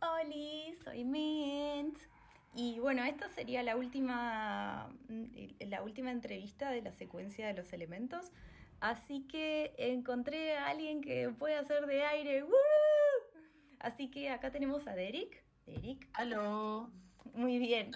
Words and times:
Oli, 0.00 0.74
soy 0.84 1.04
Mint. 1.04 1.98
Y 2.54 2.80
bueno, 2.80 3.04
esta 3.04 3.28
sería 3.28 3.62
la 3.62 3.76
última, 3.76 4.90
la 5.60 5.82
última 5.82 6.10
entrevista 6.10 6.70
de 6.70 6.82
la 6.82 6.92
secuencia 6.92 7.46
de 7.46 7.54
los 7.54 7.72
elementos. 7.72 8.32
Así 8.80 9.26
que 9.28 9.74
encontré 9.76 10.56
a 10.56 10.68
alguien 10.68 11.00
que 11.00 11.28
puede 11.30 11.56
hacer 11.56 11.86
de 11.86 12.02
aire. 12.02 12.44
Así 13.78 14.10
que 14.10 14.30
acá 14.30 14.50
tenemos 14.50 14.86
a 14.88 14.94
Derek. 14.94 15.44
Derek. 15.66 16.08
Aló. 16.14 16.90
Muy 17.34 17.58
bien. 17.58 17.92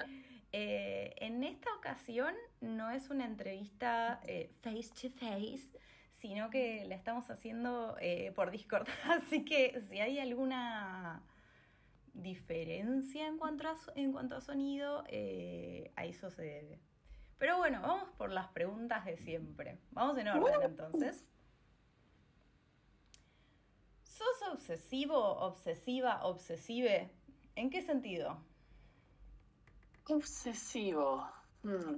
Eh, 0.53 1.15
en 1.17 1.43
esta 1.43 1.75
ocasión 1.75 2.35
no 2.61 2.91
es 2.91 3.11
una 3.11 3.25
entrevista 3.25 4.21
eh, 4.25 4.53
face 4.63 4.91
to 4.91 5.11
face, 5.19 5.69
sino 6.13 6.49
que 6.51 6.85
la 6.85 6.95
estamos 6.95 7.29
haciendo 7.29 7.97
eh, 8.01 8.31
por 8.37 8.51
Discord. 8.51 8.87
Así 9.05 9.45
que 9.45 9.83
si 9.89 9.99
hay 9.99 10.21
alguna 10.21 11.23
diferencia 12.15 13.27
en 13.27 13.39
cuanto 13.39 13.69
a, 13.69 13.77
en 13.97 14.13
cuanto 14.13 14.37
a 14.37 14.41
sonido, 14.41 15.05
a 15.05 16.05
eso 16.05 16.31
se 16.31 16.43
debe. 16.43 16.81
Pero 17.39 17.59
bueno, 17.59 17.83
vamos 17.83 18.09
por 18.17 18.31
las 18.31 18.49
preguntas 18.49 19.05
de 19.05 19.17
siempre. 19.19 19.79
Vamos 19.91 20.17
en 20.19 20.29
orden 20.29 20.63
entonces. 20.63 21.31
¿Sos 24.05 24.49
obsesivo, 24.53 25.19
obsesiva, 25.19 26.25
obsesive? 26.25 27.11
¿En 27.57 27.69
qué 27.69 27.83
sentido? 27.83 28.39
Obsesivo. 30.09 31.29
Hmm. 31.63 31.97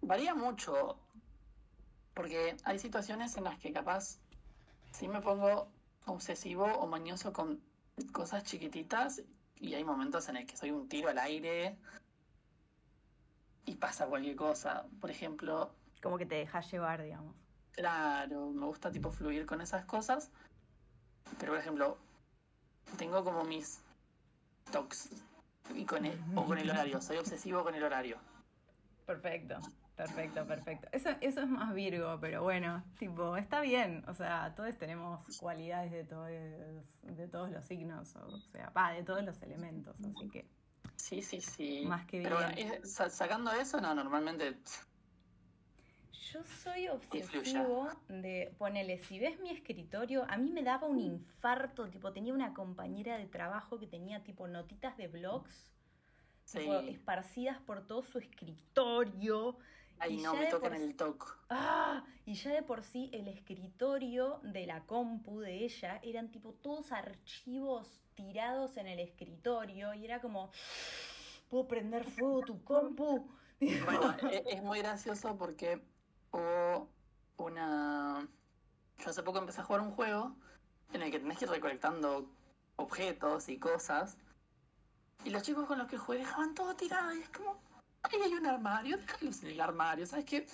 Varía 0.00 0.34
mucho. 0.34 0.98
Porque 2.12 2.56
hay 2.64 2.78
situaciones 2.78 3.36
en 3.36 3.44
las 3.44 3.58
que 3.58 3.72
capaz 3.72 4.18
sí 4.90 5.08
me 5.08 5.22
pongo 5.22 5.68
obsesivo 6.06 6.66
o 6.66 6.86
mañoso 6.86 7.32
con 7.32 7.62
cosas 8.12 8.44
chiquititas 8.44 9.22
y 9.56 9.74
hay 9.74 9.84
momentos 9.84 10.28
en 10.28 10.36
el 10.36 10.46
que 10.46 10.56
soy 10.56 10.70
un 10.70 10.88
tiro 10.88 11.08
al 11.08 11.18
aire 11.18 11.76
y 13.66 13.76
pasa 13.76 14.06
cualquier 14.06 14.36
cosa. 14.36 14.86
Por 15.00 15.10
ejemplo... 15.10 15.74
Como 16.02 16.18
que 16.18 16.26
te 16.26 16.34
dejas 16.34 16.70
llevar, 16.70 17.02
digamos. 17.02 17.36
Claro, 17.72 18.50
me 18.50 18.66
gusta 18.66 18.90
tipo 18.90 19.10
fluir 19.10 19.46
con 19.46 19.60
esas 19.60 19.84
cosas. 19.84 20.30
Pero 21.38 21.52
por 21.52 21.60
ejemplo, 21.60 21.98
tengo 22.98 23.24
como 23.24 23.44
mis 23.44 23.80
tocs 24.70 25.10
y 25.74 25.84
con 25.84 26.04
el, 26.04 26.18
o 26.34 26.44
con 26.44 26.58
el 26.58 26.68
horario. 26.68 27.00
Soy 27.00 27.18
obsesivo 27.18 27.62
con 27.62 27.74
el 27.74 27.84
horario. 27.84 28.18
Perfecto, 29.06 29.58
perfecto, 29.96 30.46
perfecto. 30.46 30.88
Eso, 30.92 31.10
eso 31.20 31.40
es 31.40 31.48
más 31.48 31.74
Virgo, 31.74 32.18
pero 32.20 32.42
bueno, 32.42 32.84
tipo, 32.98 33.36
está 33.36 33.60
bien. 33.60 34.04
O 34.08 34.14
sea, 34.14 34.54
todos 34.54 34.76
tenemos 34.76 35.20
cualidades 35.38 35.92
de 35.92 36.04
todos, 36.04 36.28
de 36.28 37.28
todos 37.28 37.50
los 37.50 37.64
signos, 37.64 38.14
o 38.16 38.38
sea, 38.52 38.70
va, 38.70 38.92
de 38.92 39.02
todos 39.02 39.22
los 39.24 39.40
elementos, 39.42 39.96
así 40.00 40.28
que. 40.30 40.46
Sí, 40.96 41.22
sí, 41.22 41.40
sí. 41.40 41.84
Más 41.86 42.06
que 42.06 42.18
bien. 42.20 42.30
Pero 42.30 42.84
sacando 42.84 43.52
eso, 43.52 43.80
no, 43.80 43.94
normalmente. 43.94 44.56
Yo 46.32 46.42
soy 46.44 46.88
obsesivo 46.88 47.90
de, 48.08 48.54
ponele, 48.56 48.98
si 48.98 49.18
ves 49.18 49.38
mi 49.40 49.50
escritorio, 49.50 50.24
a 50.30 50.38
mí 50.38 50.50
me 50.50 50.62
daba 50.62 50.86
un 50.86 50.98
infarto, 50.98 51.90
tipo, 51.90 52.12
tenía 52.12 52.32
una 52.32 52.54
compañera 52.54 53.18
de 53.18 53.26
trabajo 53.26 53.78
que 53.78 53.86
tenía 53.86 54.22
tipo 54.22 54.48
notitas 54.48 54.96
de 54.96 55.08
blogs 55.08 55.72
esparcidas 56.88 57.60
por 57.60 57.86
todo 57.86 58.02
su 58.02 58.18
escritorio. 58.18 59.58
Ay, 59.98 60.16
no, 60.18 60.34
me 60.34 60.46
tocan 60.46 60.74
el 60.74 60.96
toque. 60.96 61.26
Ah, 61.50 62.04
y 62.24 62.34
ya 62.34 62.52
de 62.52 62.62
por 62.62 62.82
sí 62.82 63.10
el 63.12 63.28
escritorio 63.28 64.40
de 64.42 64.66
la 64.66 64.84
compu 64.84 65.40
de 65.40 65.64
ella 65.64 66.00
eran 66.02 66.30
tipo 66.30 66.52
todos 66.54 66.92
archivos 66.92 68.00
tirados 68.14 68.76
en 68.76 68.88
el 68.88 68.98
escritorio 68.98 69.94
y 69.94 70.04
era 70.04 70.20
como, 70.20 70.50
puedo 71.48 71.68
prender 71.68 72.04
fuego 72.04 72.40
tu 72.42 72.62
compu. 72.64 73.28
Bueno, 73.84 74.16
e-, 74.28 74.42
es, 74.48 74.60
muy 74.60 74.80
gracioso 74.80 75.38
porque 75.38 75.80
hubo 76.32 76.88
una... 77.36 78.28
Yo 78.98 79.10
hace 79.10 79.22
poco 79.22 79.38
empecé 79.38 79.60
a 79.60 79.64
jugar 79.64 79.82
un 79.82 79.92
juego 79.92 80.34
en 80.92 81.02
el 81.02 81.12
que 81.12 81.20
tenés 81.20 81.38
que 81.38 81.44
ir 81.44 81.50
recolectando 81.52 82.28
objetos 82.74 83.48
y 83.48 83.60
cosas 83.60 84.18
y 85.24 85.30
los 85.30 85.42
chicos 85.42 85.66
con 85.66 85.78
los 85.78 85.86
que 85.86 85.98
jugué 85.98 86.18
dejaban 86.18 86.54
todo 86.54 86.74
tirado 86.74 87.14
y 87.14 87.20
es 87.20 87.28
como, 87.28 87.60
ahí 88.02 88.20
hay 88.22 88.34
un 88.34 88.46
armario, 88.46 88.96
déjalos 88.96 89.42
en 89.42 89.50
el 89.50 89.60
armario, 89.60 90.06
¿sabes 90.06 90.24
qué? 90.24 90.46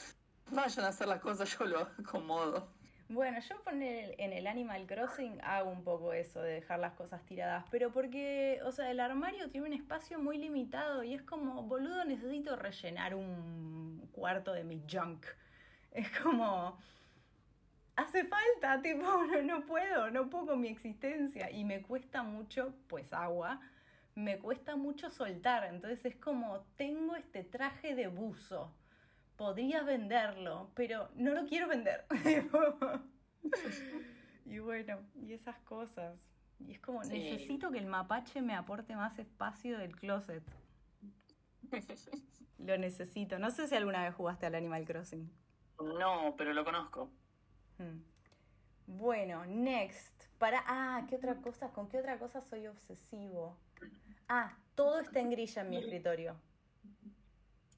Vayan 0.50 0.84
a 0.84 0.88
hacer 0.88 1.08
las 1.08 1.20
cosas, 1.20 1.56
yo 1.58 1.66
lo 1.66 1.80
acomodo. 1.80 2.68
Bueno, 3.10 3.38
yo 3.40 3.56
en 3.70 4.32
el 4.34 4.46
Animal 4.46 4.86
Crossing 4.86 5.40
hago 5.42 5.70
un 5.70 5.82
poco 5.82 6.12
eso 6.12 6.42
de 6.42 6.52
dejar 6.52 6.78
las 6.78 6.92
cosas 6.92 7.24
tiradas, 7.24 7.64
pero 7.70 7.90
porque, 7.90 8.60
o 8.66 8.72
sea, 8.72 8.90
el 8.90 9.00
armario 9.00 9.48
tiene 9.50 9.66
un 9.66 9.72
espacio 9.72 10.18
muy 10.18 10.36
limitado 10.36 11.02
y 11.02 11.14
es 11.14 11.22
como, 11.22 11.62
boludo, 11.62 12.04
necesito 12.04 12.54
rellenar 12.56 13.14
un 13.14 14.06
cuarto 14.12 14.52
de 14.52 14.64
mi 14.64 14.82
junk. 14.90 15.24
Es 15.92 16.10
como, 16.20 16.78
hace 17.96 18.24
falta, 18.24 18.82
tipo, 18.82 19.02
no, 19.24 19.42
no 19.42 19.64
puedo, 19.64 20.10
no 20.10 20.28
puedo 20.28 20.56
mi 20.56 20.68
existencia 20.68 21.50
y 21.50 21.64
me 21.64 21.80
cuesta 21.80 22.22
mucho, 22.22 22.74
pues 22.88 23.14
agua, 23.14 23.58
me 24.18 24.38
cuesta 24.38 24.76
mucho 24.76 25.10
soltar. 25.10 25.64
Entonces 25.64 26.04
es 26.04 26.16
como, 26.16 26.60
tengo 26.76 27.16
este 27.16 27.44
traje 27.44 27.94
de 27.94 28.08
buzo, 28.08 28.74
podría 29.36 29.82
venderlo, 29.82 30.70
pero 30.74 31.08
no 31.14 31.32
lo 31.32 31.46
quiero 31.46 31.68
vender. 31.68 32.04
y 34.44 34.58
bueno, 34.58 34.98
y 35.14 35.32
esas 35.32 35.58
cosas. 35.60 36.18
Y 36.58 36.72
es 36.72 36.80
como, 36.80 37.02
necesito 37.04 37.70
que 37.70 37.78
el 37.78 37.86
mapache 37.86 38.42
me 38.42 38.54
aporte 38.54 38.96
más 38.96 39.18
espacio 39.18 39.78
del 39.78 39.94
closet. 39.94 40.42
lo 42.58 42.76
necesito. 42.76 43.38
No 43.38 43.52
sé 43.52 43.68
si 43.68 43.76
alguna 43.76 44.02
vez 44.02 44.14
jugaste 44.14 44.46
al 44.46 44.56
Animal 44.56 44.84
Crossing. 44.84 45.30
No, 45.80 46.34
pero 46.36 46.52
lo 46.52 46.64
conozco. 46.64 47.08
Hmm. 47.78 48.00
Bueno, 48.88 49.46
next. 49.46 50.24
Para. 50.38 50.64
Ah, 50.66 51.06
¿qué 51.08 51.14
otra 51.14 51.36
cosa? 51.36 51.70
¿Con 51.70 51.88
qué 51.88 51.98
otra 51.98 52.18
cosa 52.18 52.40
soy 52.40 52.66
obsesivo? 52.66 53.56
Ah, 54.28 54.56
todo 54.74 55.00
está 55.00 55.20
en 55.20 55.30
grilla 55.30 55.62
en 55.62 55.70
mi 55.70 55.78
escritorio. 55.78 56.36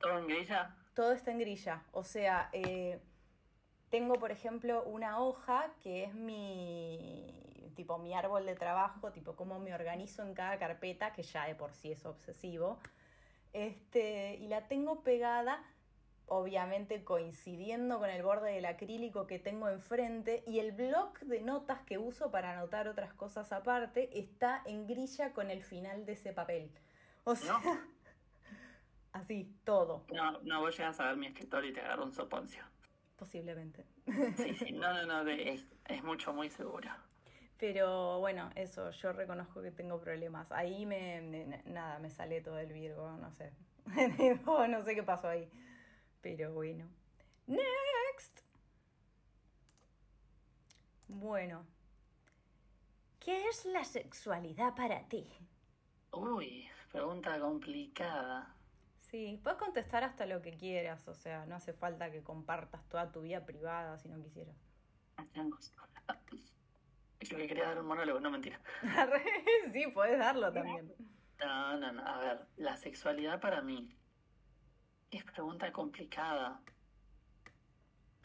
¿Todo 0.00 0.18
en 0.18 0.26
grilla? 0.26 0.76
Todo 0.94 1.12
está 1.12 1.30
en 1.30 1.38
grilla. 1.38 1.84
O 1.92 2.02
sea, 2.02 2.48
eh, 2.52 3.00
tengo, 3.90 4.14
por 4.14 4.32
ejemplo, 4.32 4.82
una 4.84 5.20
hoja 5.20 5.72
que 5.82 6.04
es 6.04 6.14
mi, 6.14 7.72
tipo, 7.76 7.98
mi 7.98 8.14
árbol 8.14 8.46
de 8.46 8.54
trabajo, 8.54 9.12
tipo, 9.12 9.36
cómo 9.36 9.58
me 9.58 9.74
organizo 9.74 10.22
en 10.22 10.34
cada 10.34 10.58
carpeta, 10.58 11.12
que 11.12 11.22
ya 11.22 11.46
de 11.46 11.54
por 11.54 11.72
sí 11.72 11.92
es 11.92 12.04
obsesivo. 12.04 12.78
Este, 13.52 14.34
y 14.36 14.48
la 14.48 14.68
tengo 14.68 15.02
pegada 15.02 15.62
obviamente 16.30 17.02
coincidiendo 17.02 17.98
con 17.98 18.08
el 18.08 18.22
borde 18.22 18.52
del 18.52 18.64
acrílico 18.64 19.26
que 19.26 19.40
tengo 19.40 19.68
enfrente 19.68 20.44
y 20.46 20.60
el 20.60 20.70
bloc 20.70 21.18
de 21.22 21.40
notas 21.40 21.80
que 21.82 21.98
uso 21.98 22.30
para 22.30 22.52
anotar 22.52 22.86
otras 22.86 23.12
cosas 23.14 23.52
aparte 23.52 24.16
está 24.16 24.62
en 24.64 24.86
grilla 24.86 25.32
con 25.32 25.50
el 25.50 25.64
final 25.64 26.06
de 26.06 26.12
ese 26.12 26.32
papel. 26.32 26.70
O 27.24 27.34
sea, 27.34 27.58
así, 29.12 29.52
todo. 29.64 30.04
No, 30.12 30.40
no, 30.42 30.60
vos 30.60 30.78
llegas 30.78 31.00
a 31.00 31.06
ver 31.06 31.16
mi 31.16 31.26
escritorio 31.26 31.70
y 31.70 31.72
te 31.72 31.80
agarro 31.80 32.04
un 32.04 32.12
soponcio. 32.12 32.62
Posiblemente. 33.16 33.84
Sí, 34.36 34.54
sí, 34.54 34.72
no, 34.72 34.94
no, 34.94 35.24
no, 35.24 35.28
es, 35.28 35.66
mucho, 36.04 36.32
muy 36.32 36.48
seguro. 36.48 36.90
Pero 37.58 38.20
bueno, 38.20 38.50
eso, 38.54 38.92
yo 38.92 39.12
reconozco 39.12 39.60
que 39.62 39.72
tengo 39.72 40.00
problemas. 40.00 40.52
Ahí 40.52 40.86
me, 40.86 41.60
nada, 41.66 41.98
me 41.98 42.08
sale 42.08 42.40
todo 42.40 42.58
el 42.60 42.72
Virgo, 42.72 43.16
no 43.20 43.32
sé. 43.32 43.52
no 44.46 44.82
sé 44.84 44.94
qué 44.94 45.02
pasó 45.02 45.28
ahí. 45.28 45.50
Pero 46.20 46.52
bueno. 46.52 46.88
Next. 47.46 48.40
Bueno. 51.08 51.66
¿Qué 53.18 53.48
es 53.48 53.64
la 53.66 53.84
sexualidad 53.84 54.74
para 54.74 55.08
ti? 55.08 55.30
Uy, 56.12 56.68
pregunta 56.90 57.38
complicada. 57.38 58.54
Sí, 59.00 59.40
puedes 59.42 59.58
contestar 59.58 60.04
hasta 60.04 60.24
lo 60.26 60.40
que 60.40 60.56
quieras, 60.56 61.06
o 61.08 61.14
sea, 61.14 61.44
no 61.46 61.56
hace 61.56 61.72
falta 61.72 62.10
que 62.10 62.22
compartas 62.22 62.88
toda 62.88 63.10
tu 63.10 63.22
vida 63.22 63.44
privada 63.44 63.98
si 63.98 64.08
no 64.08 64.22
quisieras. 64.22 64.56
Es 67.20 67.30
lo 67.30 67.36
que 67.36 67.48
quería 67.48 67.64
dar 67.64 67.78
un 67.78 67.86
monólogo, 67.86 68.18
no 68.18 68.30
mentira. 68.30 68.58
sí, 69.74 69.86
puedes 69.88 70.18
darlo 70.18 70.50
también. 70.50 70.90
No, 71.38 71.76
no, 71.76 71.92
no. 71.92 72.06
A 72.06 72.18
ver, 72.18 72.46
la 72.56 72.78
sexualidad 72.78 73.38
para 73.42 73.60
mí 73.60 73.94
es 75.10 75.24
pregunta 75.24 75.72
complicada. 75.72 76.60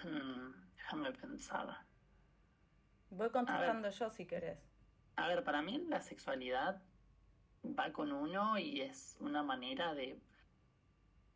Hmm, 0.03 0.51
déjame 0.75 1.11
pensar. 1.13 1.77
Voy 3.09 3.29
contestando 3.29 3.89
yo 3.89 4.09
si 4.09 4.25
querés. 4.25 4.59
A 5.15 5.27
ver, 5.27 5.43
para 5.43 5.61
mí 5.61 5.83
la 5.87 6.01
sexualidad 6.01 6.81
va 7.63 7.91
con 7.91 8.11
uno 8.11 8.57
y 8.57 8.81
es 8.81 9.17
una 9.19 9.41
manera 9.41 9.93
de 9.93 10.19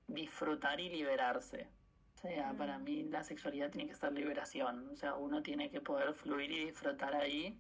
disfrutar 0.08 0.80
y 0.80 0.90
liberarse. 0.90 1.70
O 2.16 2.18
sea, 2.18 2.54
para 2.54 2.78
mm. 2.78 2.84
mí 2.84 3.04
la 3.04 3.24
sexualidad 3.24 3.72
tiene 3.72 3.88
que 3.88 3.94
estar 3.94 4.12
liberación. 4.12 4.90
O 4.90 4.96
sea, 4.96 5.16
uno 5.16 5.42
tiene 5.42 5.70
que 5.70 5.80
poder 5.80 6.14
fluir 6.14 6.52
y 6.52 6.66
disfrutar 6.66 7.16
ahí 7.16 7.58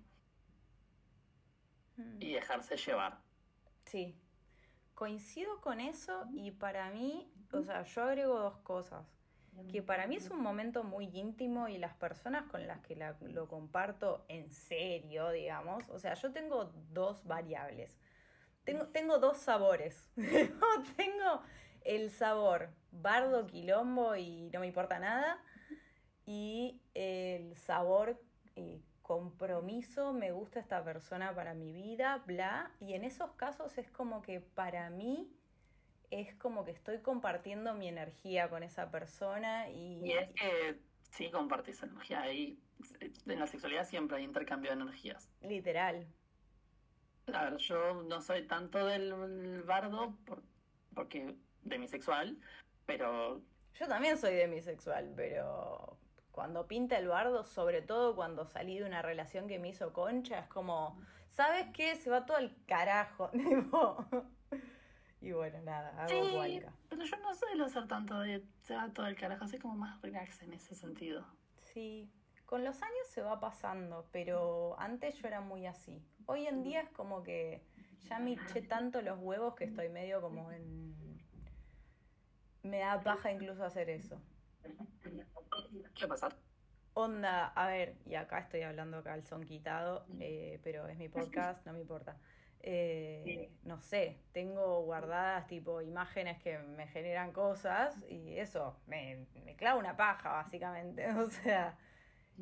mm. 1.95 2.21
y 2.21 2.33
dejarse 2.33 2.75
llevar. 2.75 3.19
Sí, 3.85 4.15
coincido 4.99 5.61
con 5.61 5.79
eso 5.79 6.25
y 6.33 6.51
para 6.51 6.91
mí, 6.91 7.31
o 7.53 7.63
sea, 7.63 7.83
yo 7.83 8.03
agrego 8.03 8.37
dos 8.37 8.57
cosas. 8.57 9.07
Que 9.71 9.81
para 9.81 10.07
mí 10.07 10.17
es 10.17 10.29
un 10.29 10.41
momento 10.41 10.83
muy 10.83 11.05
íntimo 11.13 11.69
y 11.69 11.77
las 11.77 11.93
personas 11.93 12.43
con 12.51 12.67
las 12.67 12.81
que 12.81 12.97
lo 13.21 13.47
comparto 13.47 14.25
en 14.27 14.49
serio, 14.51 15.29
digamos, 15.29 15.87
o 15.89 15.99
sea, 15.99 16.15
yo 16.15 16.33
tengo 16.33 16.65
dos 16.91 17.25
variables. 17.25 17.97
Tengo, 18.65 18.85
tengo 18.87 19.19
dos 19.19 19.37
sabores. 19.37 20.11
tengo 20.97 21.43
el 21.81 22.11
sabor 22.11 22.69
bardo, 22.91 23.47
quilombo 23.47 24.17
y 24.17 24.49
no 24.51 24.59
me 24.59 24.67
importa 24.67 24.99
nada. 24.99 25.41
Y 26.25 26.81
el 26.93 27.55
sabor 27.55 28.21
eh, 28.57 28.81
compromiso, 29.09 30.13
me 30.13 30.31
gusta 30.31 30.59
esta 30.59 30.83
persona 30.83 31.33
para 31.33 31.55
mi 31.55 31.71
vida, 31.71 32.21
bla. 32.27 32.71
Y 32.79 32.93
en 32.93 33.03
esos 33.03 33.31
casos 33.31 33.75
es 33.79 33.89
como 33.89 34.21
que 34.21 34.39
para 34.39 34.91
mí 34.91 35.35
es 36.11 36.35
como 36.35 36.63
que 36.63 36.69
estoy 36.69 36.99
compartiendo 36.99 37.73
mi 37.73 37.87
energía 37.87 38.51
con 38.51 38.61
esa 38.61 38.91
persona 38.91 39.67
y... 39.71 40.05
Y 40.05 40.11
es 40.11 40.29
que 40.35 40.79
sí 41.09 41.31
compartís 41.31 41.81
energía 41.81 42.21
ahí. 42.21 42.59
En 43.25 43.39
la 43.39 43.47
sexualidad 43.47 43.87
siempre 43.87 44.17
hay 44.17 44.25
intercambio 44.25 44.69
de 44.69 44.79
energías. 44.79 45.27
Literal. 45.41 46.05
A 47.33 47.45
ver, 47.45 47.57
yo 47.57 48.03
no 48.03 48.21
soy 48.21 48.45
tanto 48.45 48.85
del 48.85 49.63
bardo 49.63 50.15
porque 50.93 51.35
demisexual, 51.63 52.37
pero... 52.85 53.41
Yo 53.73 53.87
también 53.87 54.19
soy 54.19 54.35
demisexual, 54.35 55.11
pero 55.15 55.98
cuando 56.39 56.67
pinta 56.67 56.97
el 56.97 57.09
bardo, 57.09 57.43
sobre 57.43 57.81
todo 57.81 58.15
cuando 58.15 58.45
salí 58.45 58.79
de 58.79 58.85
una 58.85 59.01
relación 59.01 59.49
que 59.49 59.59
me 59.59 59.67
hizo 59.67 59.91
concha, 59.91 60.39
es 60.39 60.47
como, 60.47 60.97
¿sabes 61.27 61.67
qué? 61.73 61.97
Se 61.97 62.09
va 62.09 62.25
todo 62.25 62.37
el 62.37 62.55
carajo. 62.65 63.29
y 65.19 65.33
bueno, 65.33 65.59
nada, 65.63 65.89
hago 66.01 66.45
sí, 66.45 66.61
Pero 66.87 67.03
yo 67.03 67.17
no 67.17 67.33
suelo 67.33 67.67
ser 67.67 67.89
tanto 67.89 68.21
de 68.21 68.41
se 68.61 68.73
va 68.73 68.87
todo 68.93 69.07
el 69.07 69.17
carajo, 69.17 69.49
soy 69.49 69.59
como 69.59 69.75
más 69.75 70.01
relax 70.01 70.41
en 70.41 70.53
ese 70.53 70.75
sentido. 70.75 71.25
Sí, 71.73 72.09
con 72.45 72.63
los 72.63 72.81
años 72.81 73.07
se 73.09 73.21
va 73.21 73.41
pasando, 73.41 74.07
pero 74.13 74.79
antes 74.79 75.17
yo 75.17 75.27
era 75.27 75.41
muy 75.41 75.65
así. 75.65 76.01
Hoy 76.25 76.47
en 76.47 76.63
día 76.63 76.79
es 76.79 76.89
como 76.91 77.21
que 77.21 77.65
ya 78.07 78.17
me 78.19 78.31
eché 78.31 78.61
tanto 78.61 79.01
los 79.01 79.19
huevos 79.19 79.55
que 79.55 79.65
estoy 79.65 79.89
medio 79.89 80.21
como 80.21 80.49
en 80.53 81.19
me 82.63 82.79
da 82.79 83.01
paja 83.01 83.29
incluso 83.29 83.65
hacer 83.65 83.89
eso. 83.89 84.21
¿Qué 85.95 86.07
pasar? 86.07 86.35
Onda, 86.93 87.47
a 87.47 87.67
ver, 87.67 87.95
y 88.05 88.15
acá 88.15 88.39
estoy 88.39 88.61
hablando 88.61 89.03
calzón 89.03 89.45
quitado, 89.45 90.05
eh, 90.19 90.59
pero 90.63 90.87
es 90.87 90.97
mi 90.97 91.07
podcast, 91.07 91.65
no 91.65 91.73
me 91.73 91.79
importa. 91.79 92.17
Eh, 92.61 93.51
no 93.63 93.79
sé, 93.79 94.19
tengo 94.33 94.81
guardadas 94.81 95.47
tipo 95.47 95.81
imágenes 95.81 96.41
que 96.41 96.57
me 96.57 96.87
generan 96.87 97.31
cosas 97.31 97.95
y 98.09 98.37
eso, 98.37 98.75
me, 98.85 99.25
me 99.45 99.55
clava 99.55 99.79
una 99.79 99.95
paja 99.95 100.31
básicamente. 100.31 101.07
O 101.19 101.29
sea, 101.29 101.77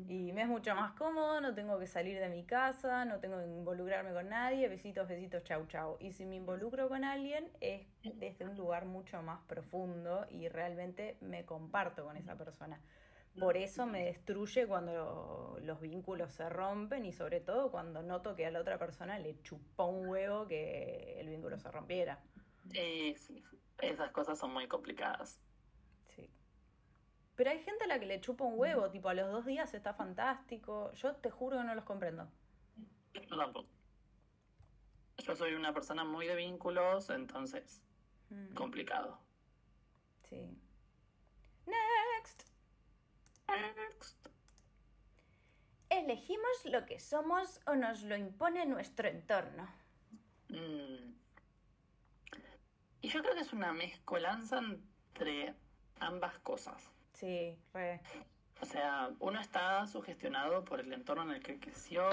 y 0.06 0.32
me 0.32 0.42
es 0.42 0.48
mucho 0.48 0.74
más 0.74 0.92
cómodo, 0.92 1.40
no 1.40 1.54
tengo 1.54 1.78
que 1.78 1.86
salir 1.86 2.20
de 2.20 2.28
mi 2.28 2.44
casa, 2.44 3.04
no 3.04 3.18
tengo 3.18 3.38
que 3.38 3.46
involucrarme 3.46 4.12
con 4.12 4.28
nadie, 4.28 4.68
besitos, 4.68 5.08
besitos, 5.08 5.42
chau, 5.44 5.66
chau. 5.66 5.96
Y 5.98 6.12
si 6.12 6.24
me 6.24 6.36
involucro 6.36 6.88
con 6.88 7.04
alguien 7.04 7.50
es 7.60 7.86
desde 8.02 8.44
un 8.44 8.56
lugar 8.56 8.84
mucho 8.84 9.20
más 9.22 9.40
profundo 9.46 10.26
y 10.30 10.48
realmente 10.48 11.16
me 11.20 11.44
comparto 11.44 12.04
con 12.04 12.16
esa 12.16 12.36
persona. 12.36 12.80
Por 13.38 13.56
eso 13.56 13.86
me 13.86 14.04
destruye 14.04 14.66
cuando 14.66 15.58
los 15.62 15.80
vínculos 15.80 16.32
se 16.32 16.48
rompen 16.48 17.04
y 17.04 17.12
sobre 17.12 17.40
todo 17.40 17.70
cuando 17.70 18.02
noto 18.02 18.34
que 18.34 18.46
a 18.46 18.50
la 18.50 18.60
otra 18.60 18.78
persona 18.78 19.18
le 19.18 19.40
chupó 19.42 19.86
un 19.86 20.08
huevo 20.08 20.46
que 20.46 21.20
el 21.20 21.28
vínculo 21.28 21.58
se 21.58 21.70
rompiera. 21.70 22.20
Sí, 22.72 23.14
sí, 23.16 23.42
esas 23.80 24.10
cosas 24.10 24.38
son 24.38 24.52
muy 24.52 24.66
complicadas. 24.66 25.40
Pero 27.38 27.50
hay 27.50 27.60
gente 27.60 27.84
a 27.84 27.86
la 27.86 28.00
que 28.00 28.06
le 28.06 28.20
chupa 28.20 28.42
un 28.42 28.58
huevo, 28.58 28.90
tipo 28.90 29.08
a 29.08 29.14
los 29.14 29.30
dos 29.30 29.46
días 29.46 29.72
está 29.72 29.94
fantástico. 29.94 30.92
Yo 30.94 31.14
te 31.14 31.30
juro 31.30 31.56
que 31.56 31.62
no 31.62 31.72
los 31.76 31.84
comprendo. 31.84 32.28
Yo 33.14 33.36
tampoco. 33.36 33.68
Yo 35.18 35.36
soy 35.36 35.54
una 35.54 35.72
persona 35.72 36.02
muy 36.02 36.26
de 36.26 36.34
vínculos, 36.34 37.10
entonces 37.10 37.80
mm. 38.30 38.54
complicado. 38.54 39.20
Sí. 40.24 40.58
Next. 41.64 42.42
Next. 43.46 44.28
¿Elegimos 45.90 46.64
lo 46.64 46.86
que 46.86 46.98
somos 46.98 47.60
o 47.66 47.76
nos 47.76 48.02
lo 48.02 48.16
impone 48.16 48.66
nuestro 48.66 49.06
entorno? 49.06 49.68
Mm. 50.48 51.14
Y 53.00 53.08
yo 53.08 53.22
creo 53.22 53.34
que 53.34 53.42
es 53.42 53.52
una 53.52 53.72
mezcolanza 53.72 54.58
entre 54.58 55.54
ambas 56.00 56.36
cosas. 56.40 56.97
Sí, 57.18 57.58
re. 57.74 58.00
O 58.60 58.66
sea, 58.66 59.10
uno 59.18 59.40
está 59.40 59.86
sugestionado 59.88 60.64
por 60.64 60.78
el 60.80 60.92
entorno 60.92 61.24
en 61.24 61.30
el 61.30 61.42
que 61.42 61.58
creció, 61.58 62.08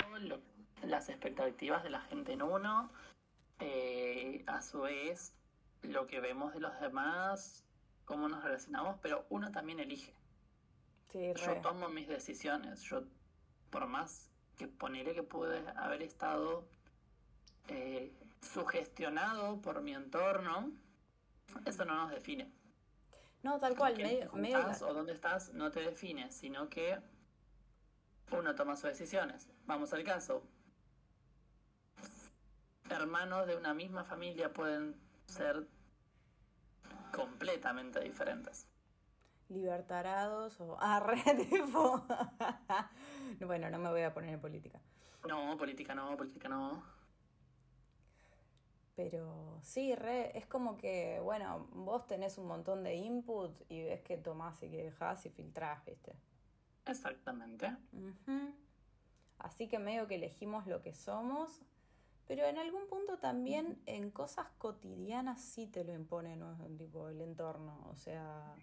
las 0.84 1.10
expectativas 1.10 1.84
de 1.84 1.92
la 1.92 2.02
gente 2.02 2.34
en 2.34 2.42
uno, 2.42 2.90
eh, 3.60 4.44
a 4.48 4.62
su 4.62 4.82
vez 4.82 5.34
lo 5.84 6.08
que 6.08 6.20
vemos 6.20 6.54
de 6.54 6.60
los 6.60 6.80
demás, 6.80 7.64
cómo 8.06 8.28
nos 8.28 8.44
relacionamos, 8.44 8.98
pero 9.02 9.26
uno 9.30 9.52
también 9.52 9.80
elige. 9.80 10.14
Sí, 11.12 11.34
Yo 11.36 11.62
tomo 11.62 11.88
mis 11.88 12.08
decisiones, 12.08 12.82
yo 12.82 13.04
por 13.70 13.86
más 13.86 14.32
que 14.58 14.68
poneré 14.68 15.14
que 15.14 15.24
pude 15.24 15.64
haber 15.76 16.02
estado 16.02 16.68
eh, 17.68 18.12
sugestionado 18.42 19.62
por 19.62 19.82
mi 19.82 19.94
entorno, 19.94 20.72
eso 21.66 21.86
no 21.86 21.96
nos 21.96 22.10
define. 22.10 22.52
No, 23.46 23.60
tal 23.60 23.78
cual, 23.78 23.96
medio, 23.96 24.32
o 24.88 24.94
dónde 24.96 25.14
estás 25.14 25.54
no 25.54 25.70
te 25.70 25.80
define, 25.80 26.32
sino 26.32 26.68
que 26.68 26.98
uno 28.32 28.56
toma 28.56 28.76
sus 28.76 28.90
decisiones. 28.90 29.48
Vamos 29.68 29.94
al 29.94 30.04
caso. 30.04 30.42
Hermanos 32.90 33.46
de 33.46 33.56
una 33.56 33.76
misma 33.76 34.04
familia 34.04 34.52
pueden 34.52 35.00
ser 35.28 35.68
completamente 37.14 38.00
diferentes. 38.00 38.68
Libertarados 39.50 40.60
o 40.60 40.76
arre, 40.82 41.22
tipo. 41.48 42.04
bueno, 43.42 43.70
no 43.70 43.78
me 43.78 43.92
voy 43.92 44.02
a 44.02 44.12
poner 44.12 44.34
en 44.34 44.42
política. 44.42 44.82
No, 45.28 45.56
política 45.56 45.94
no, 45.94 46.18
política 46.18 46.50
no. 46.50 46.84
Pero 48.96 49.60
sí, 49.62 49.94
re, 49.94 50.38
es 50.38 50.46
como 50.46 50.78
que, 50.78 51.20
bueno, 51.20 51.68
vos 51.72 52.08
tenés 52.08 52.38
un 52.38 52.48
montón 52.48 52.84
de 52.84 52.96
input 52.96 53.52
y 53.70 53.84
ves 53.84 54.02
que 54.02 54.18
tomás 54.18 54.64
y 54.64 54.70
que 54.70 54.84
dejás 54.84 55.26
y 55.26 55.30
filtrás, 55.30 55.84
¿viste? 55.86 56.14
Exactamente. 56.86 57.76
Así 59.40 59.68
que 59.68 59.80
medio 59.80 60.08
que 60.08 60.16
elegimos 60.16 60.66
lo 60.66 60.82
que 60.82 60.94
somos, 60.94 61.62
pero 62.28 62.46
en 62.46 62.58
algún 62.58 62.88
punto 62.88 63.20
también 63.20 63.82
en 63.86 64.12
cosas 64.12 64.48
cotidianas 64.58 65.42
sí 65.42 65.68
te 65.68 65.84
lo 65.84 65.94
impone 65.94 66.36
¿no? 66.36 66.58
tipo 66.78 67.10
el 67.10 67.22
entorno, 67.22 67.86
o 67.90 67.96
sea, 67.96 68.56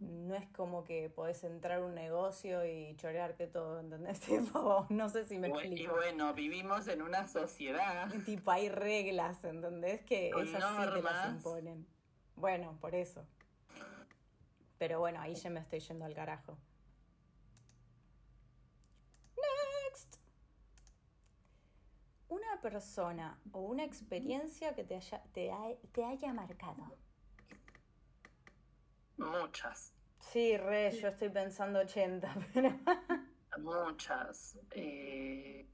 no 0.00 0.34
es 0.34 0.46
como 0.48 0.84
que 0.84 1.10
podés 1.10 1.42
entrar 1.44 1.80
a 1.80 1.84
un 1.84 1.94
negocio 1.94 2.64
y 2.64 2.94
chorearte 2.96 3.46
todo, 3.46 3.80
¿entendés? 3.80 4.20
Tipo, 4.28 4.86
no 4.90 5.08
sé 5.08 5.24
si 5.26 5.38
me 5.38 5.48
explico. 5.48 5.76
Y 5.76 5.86
bueno, 5.86 6.34
vivimos 6.34 6.88
en 6.88 7.02
una 7.02 7.26
sociedad. 7.26 8.08
Tipo, 8.24 8.50
hay 8.50 8.68
reglas, 8.68 9.44
¿entendés? 9.44 10.02
Que 10.02 10.28
esas 10.28 10.62
sí 10.62 10.92
te 10.94 11.02
las 11.02 11.34
imponen. 11.34 11.86
Bueno, 12.36 12.78
por 12.80 12.94
eso. 12.94 13.26
Pero 14.78 15.00
bueno, 15.00 15.20
ahí 15.20 15.34
ya 15.34 15.50
me 15.50 15.60
estoy 15.60 15.80
yendo 15.80 16.04
al 16.04 16.14
carajo. 16.14 16.56
Next. 19.36 20.20
Una 22.28 22.60
persona 22.60 23.40
o 23.52 23.60
una 23.60 23.84
experiencia 23.84 24.74
que 24.74 24.84
te 24.84 24.94
haya, 24.94 25.22
te, 25.32 25.50
te 25.92 26.04
haya 26.04 26.32
marcado. 26.32 26.96
Muchas. 29.18 29.94
Sí, 30.20 30.56
re, 30.56 30.90
yo 30.92 31.08
estoy 31.08 31.28
pensando 31.28 31.80
80, 31.80 32.34
pero... 32.54 32.78
Muchas. 33.58 34.58
Eh, 34.70 35.66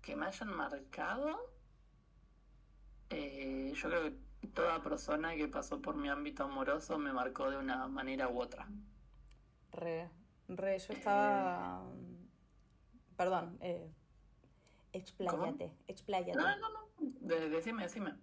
que 0.00 0.16
me 0.16 0.26
hayan 0.26 0.54
marcado. 0.54 1.52
Eh, 3.10 3.72
yo 3.74 3.88
creo 3.88 4.02
que 4.04 4.48
toda 4.48 4.82
persona 4.82 5.34
que 5.36 5.48
pasó 5.48 5.82
por 5.82 5.96
mi 5.96 6.08
ámbito 6.08 6.44
amoroso 6.44 6.98
me 6.98 7.12
marcó 7.12 7.50
de 7.50 7.58
una 7.58 7.86
manera 7.88 8.28
u 8.28 8.40
otra. 8.40 8.68
Re, 9.72 10.10
re, 10.48 10.78
yo 10.78 10.92
estaba... 10.94 11.82
Perdón, 13.16 13.58
eh, 13.60 13.92
expláyate, 14.92 15.76
expláyate. 15.86 16.38
No, 16.38 16.56
no, 16.56 16.68
no, 16.70 17.50
decime, 17.50 17.82
decime. 17.82 18.14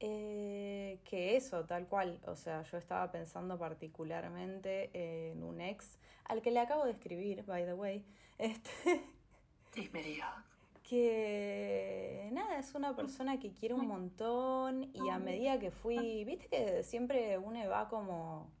Eh, 0.00 1.00
que 1.04 1.36
eso, 1.36 1.64
tal 1.64 1.86
cual. 1.86 2.20
O 2.26 2.36
sea, 2.36 2.62
yo 2.62 2.78
estaba 2.78 3.10
pensando 3.10 3.58
particularmente 3.58 4.90
en 5.30 5.42
un 5.42 5.60
ex 5.60 5.98
al 6.24 6.42
que 6.42 6.50
le 6.50 6.60
acabo 6.60 6.84
de 6.84 6.92
escribir, 6.92 7.44
by 7.44 7.64
the 7.64 7.74
way. 7.74 8.04
Este. 8.38 9.90
me 9.92 10.02
diga. 10.02 10.44
Que 10.82 12.28
nada, 12.32 12.58
es 12.58 12.74
una 12.74 12.94
persona 12.94 13.40
que 13.40 13.52
quiere 13.52 13.74
un 13.74 13.88
montón 13.88 14.90
y 14.94 15.08
a 15.08 15.18
medida 15.18 15.58
que 15.58 15.70
fui, 15.70 16.24
viste 16.24 16.48
que 16.48 16.82
siempre 16.84 17.38
uno 17.38 17.68
va 17.68 17.88
como 17.88 18.52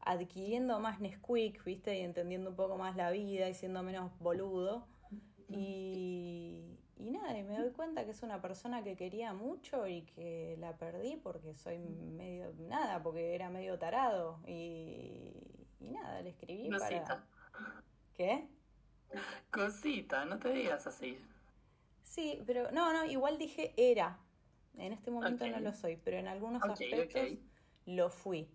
adquiriendo 0.00 0.78
más 0.80 1.00
Nesquik, 1.00 1.64
viste, 1.64 1.98
y 1.98 2.02
entendiendo 2.02 2.50
un 2.50 2.56
poco 2.56 2.76
más 2.76 2.96
la 2.96 3.10
vida 3.10 3.48
y 3.48 3.54
siendo 3.54 3.82
menos 3.82 4.12
boludo. 4.20 4.86
Y, 5.48 6.69
y 7.00 7.10
nada, 7.10 7.36
y 7.36 7.42
me 7.42 7.58
doy 7.58 7.70
cuenta 7.70 8.04
que 8.04 8.10
es 8.10 8.22
una 8.22 8.40
persona 8.42 8.84
que 8.84 8.96
quería 8.96 9.32
mucho 9.32 9.86
y 9.86 10.02
que 10.02 10.56
la 10.58 10.76
perdí 10.76 11.16
porque 11.16 11.54
soy 11.54 11.78
medio, 11.78 12.52
nada, 12.58 13.02
porque 13.02 13.34
era 13.34 13.48
medio 13.48 13.78
tarado. 13.78 14.38
Y, 14.46 15.32
y 15.80 15.90
nada, 15.90 16.20
le 16.20 16.30
escribí 16.30 16.68
para... 16.68 17.24
¿Qué? 18.14 18.48
Cosita, 19.50 20.24
no 20.26 20.38
te 20.38 20.50
digas 20.50 20.86
así. 20.86 21.18
Sí, 22.02 22.42
pero 22.46 22.70
no, 22.72 22.92
no, 22.92 23.04
igual 23.04 23.38
dije 23.38 23.72
era. 23.76 24.18
En 24.76 24.92
este 24.92 25.10
momento 25.10 25.46
no 25.46 25.60
lo 25.60 25.72
soy, 25.72 25.96
pero 25.96 26.16
en 26.16 26.28
algunos 26.28 26.62
aspectos 26.62 27.38
lo 27.86 28.10
fui. 28.10 28.48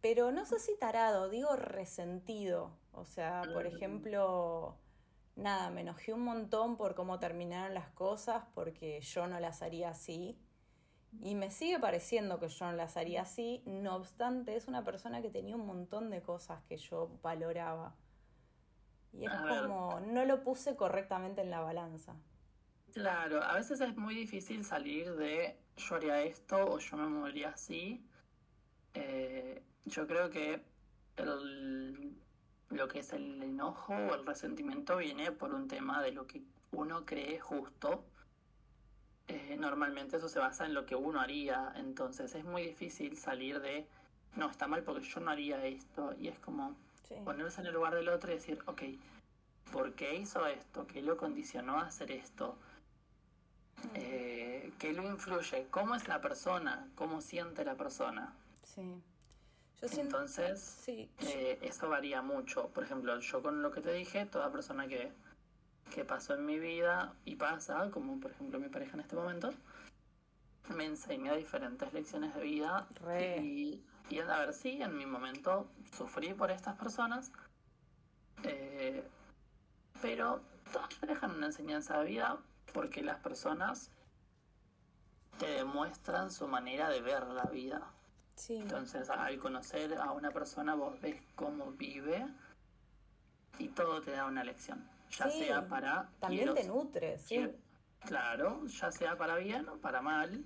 Pero 0.00 0.32
no 0.32 0.44
sé 0.44 0.58
si 0.58 0.76
tarado, 0.78 1.28
digo 1.28 1.56
resentido. 1.56 2.76
O 2.92 3.04
sea, 3.04 3.42
por 3.52 3.64
mm. 3.64 3.74
ejemplo, 3.74 4.76
nada, 5.36 5.70
me 5.70 5.82
enojé 5.82 6.12
un 6.12 6.24
montón 6.24 6.76
por 6.76 6.94
cómo 6.94 7.18
terminaron 7.18 7.74
las 7.74 7.88
cosas, 7.90 8.44
porque 8.54 9.00
yo 9.00 9.26
no 9.26 9.40
las 9.40 9.62
haría 9.62 9.90
así. 9.90 10.38
Y 11.20 11.34
me 11.34 11.50
sigue 11.50 11.78
pareciendo 11.78 12.38
que 12.38 12.48
yo 12.48 12.66
no 12.66 12.72
las 12.72 12.96
haría 12.96 13.22
así, 13.22 13.62
no 13.66 13.96
obstante, 13.96 14.56
es 14.56 14.66
una 14.66 14.82
persona 14.82 15.20
que 15.20 15.30
tenía 15.30 15.56
un 15.56 15.66
montón 15.66 16.10
de 16.10 16.22
cosas 16.22 16.62
que 16.64 16.78
yo 16.78 17.18
valoraba. 17.22 17.94
Y 19.12 19.26
es 19.26 19.32
como, 19.32 20.00
no 20.00 20.24
lo 20.24 20.42
puse 20.42 20.74
correctamente 20.74 21.42
en 21.42 21.50
la 21.50 21.60
balanza. 21.60 22.14
Claro, 22.94 23.42
a 23.42 23.54
veces 23.54 23.80
es 23.80 23.96
muy 23.96 24.14
difícil 24.14 24.64
salir 24.64 25.14
de 25.16 25.58
yo 25.76 25.96
haría 25.96 26.22
esto 26.22 26.56
o 26.64 26.78
yo 26.78 26.96
me 26.96 27.06
movería 27.06 27.50
así. 27.50 28.06
Eh, 28.94 29.62
yo 29.84 30.06
creo 30.06 30.30
que 30.30 30.62
lo 32.72 32.88
que 32.88 33.00
es 33.00 33.12
el 33.12 33.42
enojo 33.42 33.94
o 33.94 34.14
el 34.14 34.26
resentimiento 34.26 34.96
viene 34.96 35.32
por 35.32 35.54
un 35.54 35.68
tema 35.68 36.02
de 36.02 36.12
lo 36.12 36.26
que 36.26 36.42
uno 36.72 37.04
cree 37.04 37.38
justo. 37.38 38.04
Eh, 39.28 39.56
normalmente 39.58 40.16
eso 40.16 40.28
se 40.28 40.38
basa 40.38 40.66
en 40.66 40.74
lo 40.74 40.84
que 40.84 40.96
uno 40.96 41.20
haría, 41.20 41.72
entonces 41.76 42.34
es 42.34 42.44
muy 42.44 42.62
difícil 42.62 43.16
salir 43.16 43.60
de, 43.60 43.86
no, 44.36 44.50
está 44.50 44.66
mal 44.66 44.82
porque 44.82 45.06
yo 45.06 45.20
no 45.20 45.30
haría 45.30 45.64
esto, 45.64 46.14
y 46.18 46.28
es 46.28 46.38
como 46.40 46.74
ponerse 47.24 47.60
en 47.60 47.66
el 47.68 47.74
lugar 47.74 47.94
del 47.94 48.08
otro 48.08 48.30
y 48.30 48.34
decir, 48.34 48.58
ok, 48.66 48.82
¿por 49.70 49.94
qué 49.94 50.14
hizo 50.16 50.46
esto? 50.46 50.86
¿Qué 50.86 51.02
lo 51.02 51.16
condicionó 51.16 51.78
a 51.78 51.86
hacer 51.86 52.10
esto? 52.10 52.56
Eh, 53.94 54.72
¿Qué 54.78 54.92
lo 54.92 55.02
influye? 55.04 55.66
¿Cómo 55.70 55.94
es 55.94 56.08
la 56.08 56.20
persona? 56.20 56.88
¿Cómo 56.94 57.20
siente 57.20 57.64
la 57.64 57.76
persona? 57.76 58.34
Sí. 58.62 59.02
Yo 59.82 60.00
Entonces, 60.00 60.60
sí. 60.60 61.10
Eh, 61.20 61.58
eso 61.62 61.88
varía 61.88 62.22
mucho. 62.22 62.68
Por 62.68 62.84
ejemplo, 62.84 63.18
yo 63.18 63.42
con 63.42 63.62
lo 63.62 63.70
que 63.72 63.80
te 63.80 63.92
dije, 63.92 64.26
toda 64.26 64.52
persona 64.52 64.86
que, 64.86 65.12
que 65.92 66.04
pasó 66.04 66.34
en 66.34 66.46
mi 66.46 66.58
vida 66.60 67.14
y 67.24 67.34
pasa, 67.34 67.90
como 67.90 68.20
por 68.20 68.30
ejemplo 68.30 68.60
mi 68.60 68.68
pareja 68.68 68.94
en 68.94 69.00
este 69.00 69.16
momento, 69.16 69.50
me 70.68 70.84
enseña 70.84 71.34
diferentes 71.34 71.92
lecciones 71.92 72.34
de 72.34 72.42
vida. 72.42 72.86
Y, 73.42 73.82
y 74.08 74.18
a 74.20 74.38
ver, 74.38 74.52
sí, 74.52 74.80
en 74.80 74.96
mi 74.96 75.04
momento 75.04 75.68
sufrí 75.96 76.32
por 76.32 76.50
estas 76.50 76.76
personas, 76.76 77.32
eh, 78.44 79.04
pero 80.00 80.42
todas 80.72 81.00
dejan 81.00 81.32
una 81.32 81.46
enseñanza 81.46 81.98
de 81.98 82.06
vida 82.06 82.38
porque 82.72 83.02
las 83.02 83.18
personas 83.18 83.90
te 85.38 85.46
demuestran 85.46 86.30
su 86.30 86.46
manera 86.46 86.88
de 86.88 87.00
ver 87.00 87.26
la 87.26 87.44
vida. 87.44 87.91
Entonces, 88.48 89.08
al 89.10 89.38
conocer 89.38 89.94
a 89.98 90.12
una 90.12 90.30
persona, 90.30 90.74
vos 90.74 91.00
ves 91.00 91.22
cómo 91.34 91.72
vive 91.72 92.26
y 93.58 93.68
todo 93.68 94.00
te 94.00 94.12
da 94.12 94.26
una 94.26 94.44
lección. 94.44 94.88
Ya 95.10 95.30
sea 95.30 95.68
para. 95.68 96.10
También 96.18 96.54
te 96.54 96.64
nutre, 96.64 97.18
sí. 97.18 97.48
claro, 98.00 98.66
ya 98.66 98.90
sea 98.90 99.16
para 99.16 99.36
bien 99.36 99.68
o 99.68 99.76
para 99.76 100.00
mal, 100.00 100.44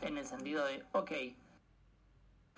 en 0.00 0.18
el 0.18 0.24
sentido 0.24 0.64
de, 0.64 0.84
ok, 0.92 1.12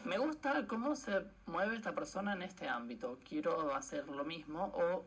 me 0.05 0.19
gusta 0.19 0.67
cómo 0.67 0.95
se 0.95 1.25
mueve 1.47 1.77
esta 1.77 1.95
persona 1.95 2.35
en 2.35 2.43
este 2.43 2.69
ámbito, 2.69 3.19
quiero 3.27 3.75
hacer 3.75 4.07
lo 4.09 4.25
mismo, 4.25 4.65
o 4.75 5.05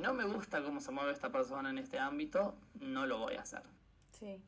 no 0.00 0.14
me 0.14 0.24
gusta 0.24 0.62
cómo 0.62 0.80
se 0.80 0.92
mueve 0.92 1.12
esta 1.12 1.30
persona 1.30 1.70
en 1.70 1.78
este 1.78 1.98
ámbito, 1.98 2.54
no 2.80 3.06
lo 3.06 3.18
voy 3.18 3.34
a 3.34 3.42
hacer. 3.42 3.62
Sí. 4.12 4.40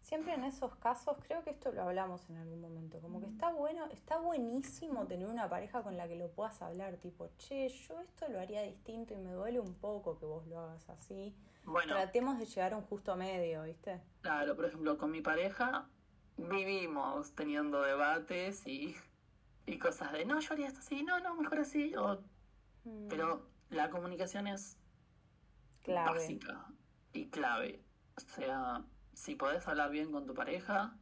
Siempre 0.00 0.34
en 0.34 0.44
esos 0.44 0.74
casos, 0.76 1.16
creo 1.26 1.44
que 1.44 1.50
esto 1.50 1.70
lo 1.72 1.82
hablamos 1.82 2.28
en 2.30 2.38
algún 2.38 2.60
momento, 2.60 2.98
como 3.00 3.20
que 3.20 3.26
está 3.26 3.52
bueno, 3.52 3.86
está 3.92 4.18
buenísimo 4.18 5.06
tener 5.06 5.28
una 5.28 5.48
pareja 5.48 5.82
con 5.82 5.96
la 5.96 6.08
que 6.08 6.16
lo 6.16 6.30
puedas 6.30 6.60
hablar, 6.62 6.96
tipo, 6.96 7.28
che, 7.36 7.68
yo 7.68 8.00
esto 8.00 8.26
lo 8.28 8.40
haría 8.40 8.62
distinto 8.62 9.14
y 9.14 9.18
me 9.18 9.32
duele 9.32 9.60
un 9.60 9.74
poco 9.74 10.18
que 10.18 10.24
vos 10.24 10.46
lo 10.46 10.58
hagas 10.58 10.88
así. 10.88 11.34
Bueno, 11.64 11.94
Tratemos 11.94 12.38
de 12.38 12.46
llegar 12.46 12.72
a 12.72 12.76
un 12.78 12.82
justo 12.84 13.14
medio, 13.14 13.62
¿viste? 13.64 14.00
Claro, 14.22 14.56
por 14.56 14.64
ejemplo, 14.64 14.96
con 14.96 15.10
mi 15.10 15.20
pareja 15.20 15.86
vivimos 16.36 17.34
teniendo 17.34 17.82
debates 17.82 18.66
y, 18.66 18.96
y 19.66 19.78
cosas 19.78 20.12
de, 20.12 20.24
no, 20.24 20.40
yo 20.40 20.54
haría 20.54 20.68
esto 20.68 20.80
así, 20.80 21.02
no, 21.02 21.20
no, 21.20 21.34
mejor 21.34 21.60
así, 21.60 21.92
mm. 22.84 23.08
Pero 23.08 23.46
la 23.68 23.90
comunicación 23.90 24.46
es 24.46 24.78
básica 25.86 26.66
y 27.12 27.28
clave. 27.28 27.82
O 28.16 28.20
sea, 28.20 28.84
si 29.20 29.34
podés 29.34 29.68
hablar 29.68 29.90
bien 29.90 30.10
con 30.10 30.26
tu 30.26 30.32
pareja 30.32 30.94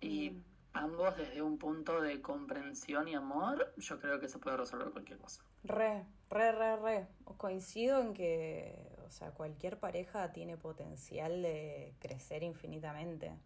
y 0.00 0.30
mm. 0.30 0.44
ambos 0.72 1.16
desde 1.16 1.40
un 1.40 1.56
punto 1.56 2.00
de 2.00 2.20
comprensión 2.20 3.06
y 3.06 3.14
amor, 3.14 3.72
yo 3.76 4.00
creo 4.00 4.18
que 4.18 4.28
se 4.28 4.40
puede 4.40 4.56
resolver 4.56 4.90
cualquier 4.90 5.18
cosa. 5.18 5.44
Re, 5.62 6.04
re, 6.30 6.50
re, 6.50 6.76
re. 6.76 7.06
Coincido 7.36 8.00
en 8.00 8.12
que, 8.12 8.96
o 9.06 9.10
sea, 9.12 9.30
cualquier 9.30 9.78
pareja 9.78 10.32
tiene 10.32 10.56
potencial 10.56 11.42
de 11.42 11.94
crecer 12.00 12.42
infinitamente. 12.42 13.38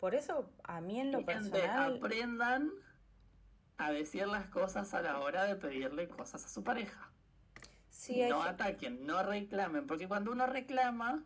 Por 0.00 0.16
eso, 0.16 0.50
a 0.64 0.80
mí 0.80 0.98
en 0.98 1.12
lo 1.12 1.24
personal... 1.24 1.98
Aprendan 1.98 2.72
a 3.78 3.92
decir 3.92 4.26
las 4.26 4.46
cosas 4.48 4.92
a 4.92 5.02
la 5.02 5.20
hora 5.20 5.44
de 5.44 5.54
pedirle 5.54 6.08
cosas 6.08 6.44
a 6.44 6.48
su 6.48 6.64
pareja 6.64 7.12
no 8.28 8.42
ataquen, 8.42 9.06
no 9.06 9.22
reclamen, 9.22 9.86
porque 9.86 10.08
cuando 10.08 10.32
uno 10.32 10.46
reclama, 10.46 11.24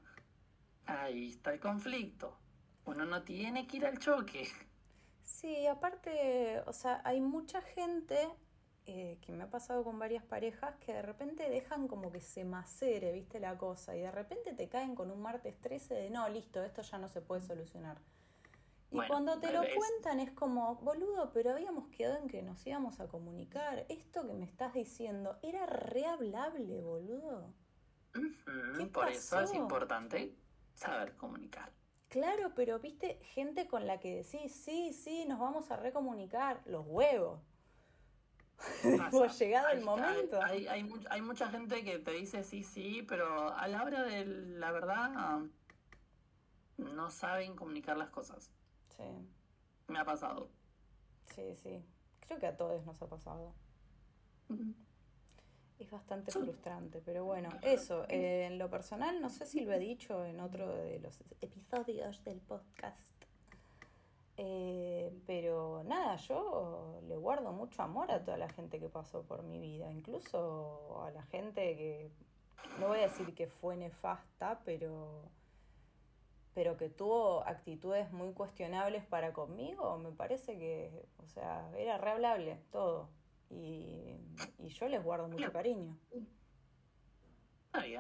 ahí 0.87 1.31
está 1.31 1.53
el 1.53 1.61
conflicto. 1.61 2.37
Uno 2.85 3.05
no 3.05 3.23
tiene 3.23 3.67
que 3.67 3.79
ir 3.79 3.87
al 3.87 3.99
choque. 3.99 4.49
Sí, 5.23 5.67
aparte, 5.67 6.63
o 6.67 6.73
sea, 6.73 7.03
hay 7.05 7.21
mucha 7.21 7.61
gente 7.61 8.29
eh, 8.87 9.19
que 9.21 9.33
me 9.33 9.45
ha 9.45 9.51
pasado 9.51 9.83
con 9.83 9.99
varias 9.99 10.23
parejas 10.23 10.77
que 10.77 10.93
de 10.93 11.03
repente 11.03 11.51
dejan 11.51 11.89
como 11.89 12.13
que 12.13 12.21
se 12.21 12.45
macere, 12.45 13.13
viste 13.13 13.41
la 13.41 13.59
cosa, 13.59 13.97
y 13.97 14.01
de 14.01 14.11
repente 14.13 14.53
te 14.55 14.69
caen 14.69 14.95
con 14.95 15.11
un 15.11 15.21
martes 15.21 15.61
13 15.61 15.95
de 15.95 16.11
no, 16.11 16.29
listo, 16.29 16.63
esto 16.63 16.83
ya 16.83 16.99
no 16.99 17.09
se 17.09 17.21
puede 17.21 17.43
solucionar. 17.43 17.99
Y 18.93 19.05
cuando 19.09 19.39
te 19.41 19.53
lo 19.53 19.61
cuentan 19.61 20.21
es 20.21 20.31
como, 20.31 20.77
boludo, 20.77 21.33
pero 21.33 21.51
habíamos 21.51 21.89
quedado 21.89 22.19
en 22.19 22.29
que 22.29 22.41
nos 22.43 22.65
íbamos 22.65 23.01
a 23.01 23.09
comunicar. 23.09 23.85
Esto 23.89 24.25
que 24.27 24.33
me 24.33 24.45
estás 24.45 24.73
diciendo 24.75 25.37
era 25.43 25.67
rehablable, 25.67 26.81
boludo. 26.81 27.53
Por 28.93 29.09
eso 29.09 29.41
es 29.41 29.53
importante 29.53 30.35
saber 30.77 31.17
comunicar. 31.17 31.73
Claro, 32.09 32.53
pero 32.55 32.79
viste 32.79 33.19
gente 33.35 33.67
con 33.67 33.87
la 33.87 33.99
que 33.99 34.23
decís, 34.23 34.55
sí, 34.55 34.93
sí, 34.93 35.25
nos 35.27 35.41
vamos 35.41 35.71
a 35.71 35.77
recomunicar. 35.77 36.63
Los 36.67 36.87
huevos. 36.87 37.41
llegado 39.39 39.69
el 39.69 39.83
momento. 39.83 40.41
Hay, 40.43 40.67
hay, 40.67 40.89
hay, 41.11 41.21
mucha 41.21 41.49
gente 41.49 41.85
que 41.85 41.99
te 41.99 42.13
dice 42.13 42.43
sí, 42.43 42.63
sí, 42.63 43.05
pero 43.07 43.55
a 43.55 43.69
la 43.69 43.83
hora 43.83 44.03
de 44.03 44.25
la 44.25 44.73
verdad 44.73 45.41
no 46.79 47.11
saben 47.11 47.57
comunicar 47.57 47.97
las 47.97 48.11
cosas. 48.11 48.51
Sí. 48.97 49.05
Me 49.89 49.99
ha 49.99 50.05
pasado. 50.05 50.49
Sí, 51.35 51.55
sí. 51.57 51.85
Creo 52.21 52.39
que 52.39 52.47
a 52.47 52.57
todos 52.57 52.85
nos 52.87 53.01
ha 53.03 53.09
pasado. 53.09 53.55
Es 55.79 55.91
bastante 55.91 56.33
frustrante, 56.33 57.03
pero 57.05 57.25
bueno, 57.25 57.51
eso, 57.61 58.07
en 58.09 58.59
lo 58.59 58.71
personal, 58.71 59.21
no 59.21 59.29
sé 59.29 59.45
si 59.45 59.61
lo 59.61 59.73
he 59.73 59.79
dicho 59.79 60.25
en 60.25 60.41
otro 60.41 60.75
de 60.75 60.99
los 61.01 61.21
episodios 61.43 62.25
del 62.25 62.41
podcast, 62.41 63.17
eh, 64.39 65.13
pero 65.27 65.83
nada, 65.85 66.17
yo 66.17 67.01
le 67.07 67.17
guardo 67.17 67.53
mucho 67.53 67.83
amor 67.83 68.11
a 68.11 68.25
toda 68.25 68.39
la 68.39 68.49
gente 68.49 68.81
que 68.81 68.89
pasó 68.89 69.23
por 69.23 69.43
mi 69.43 69.59
vida, 69.59 69.91
incluso 69.93 71.03
a 71.05 71.11
la 71.11 71.23
gente 71.25 71.77
que, 71.77 72.11
no 72.81 72.89
voy 72.89 73.01
a 73.01 73.03
decir 73.03 73.35
que 73.35 73.47
fue 73.47 73.77
nefasta, 73.77 74.61
pero 74.65 75.31
pero 76.57 76.79
que 76.79 76.89
tuvo 76.89 77.47
actitudes 77.47 78.11
muy 78.13 78.33
cuestionables 78.33 79.05
para 79.05 79.35
conmigo, 79.35 79.99
me 79.99 80.11
parece 80.11 80.59
que, 80.59 81.05
o 81.23 81.29
sea, 81.29 81.71
era 81.77 81.99
rehablable 81.99 82.59
todo. 82.73 83.11
Y, 83.51 84.17
yo 84.69 84.89
les 84.89 85.03
guardo 85.03 85.29
mucho 85.29 85.53
cariño. 85.53 85.97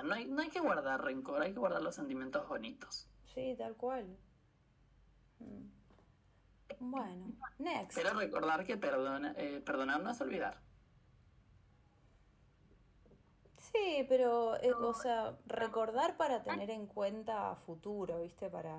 no 0.04 0.14
hay, 0.14 0.26
no 0.26 0.42
hay 0.42 0.48
que 0.48 0.60
guardar 0.60 1.02
rencor, 1.04 1.42
hay 1.42 1.52
que 1.52 1.58
guardar 1.58 1.82
los 1.82 1.94
sentimientos 1.94 2.48
bonitos. 2.48 3.08
Sí, 3.34 3.54
tal 3.56 3.76
cual. 3.76 4.16
Mm. 5.38 5.76
Bueno, 6.80 7.32
next. 7.58 7.96
Pero 7.96 8.18
recordar 8.18 8.64
que 8.64 8.76
perdona, 8.76 9.34
eh, 9.36 9.62
perdonar 9.64 10.02
no 10.02 10.10
es 10.10 10.20
olvidar. 10.20 10.60
Sí, 13.72 14.06
pero, 14.08 14.56
eh, 14.62 14.72
o 14.72 14.94
sea, 14.94 15.36
recordar 15.46 16.16
para 16.16 16.42
tener 16.42 16.70
en 16.70 16.86
cuenta 16.86 17.50
a 17.50 17.56
futuro, 17.56 18.20
¿viste? 18.20 18.48
Para, 18.48 18.78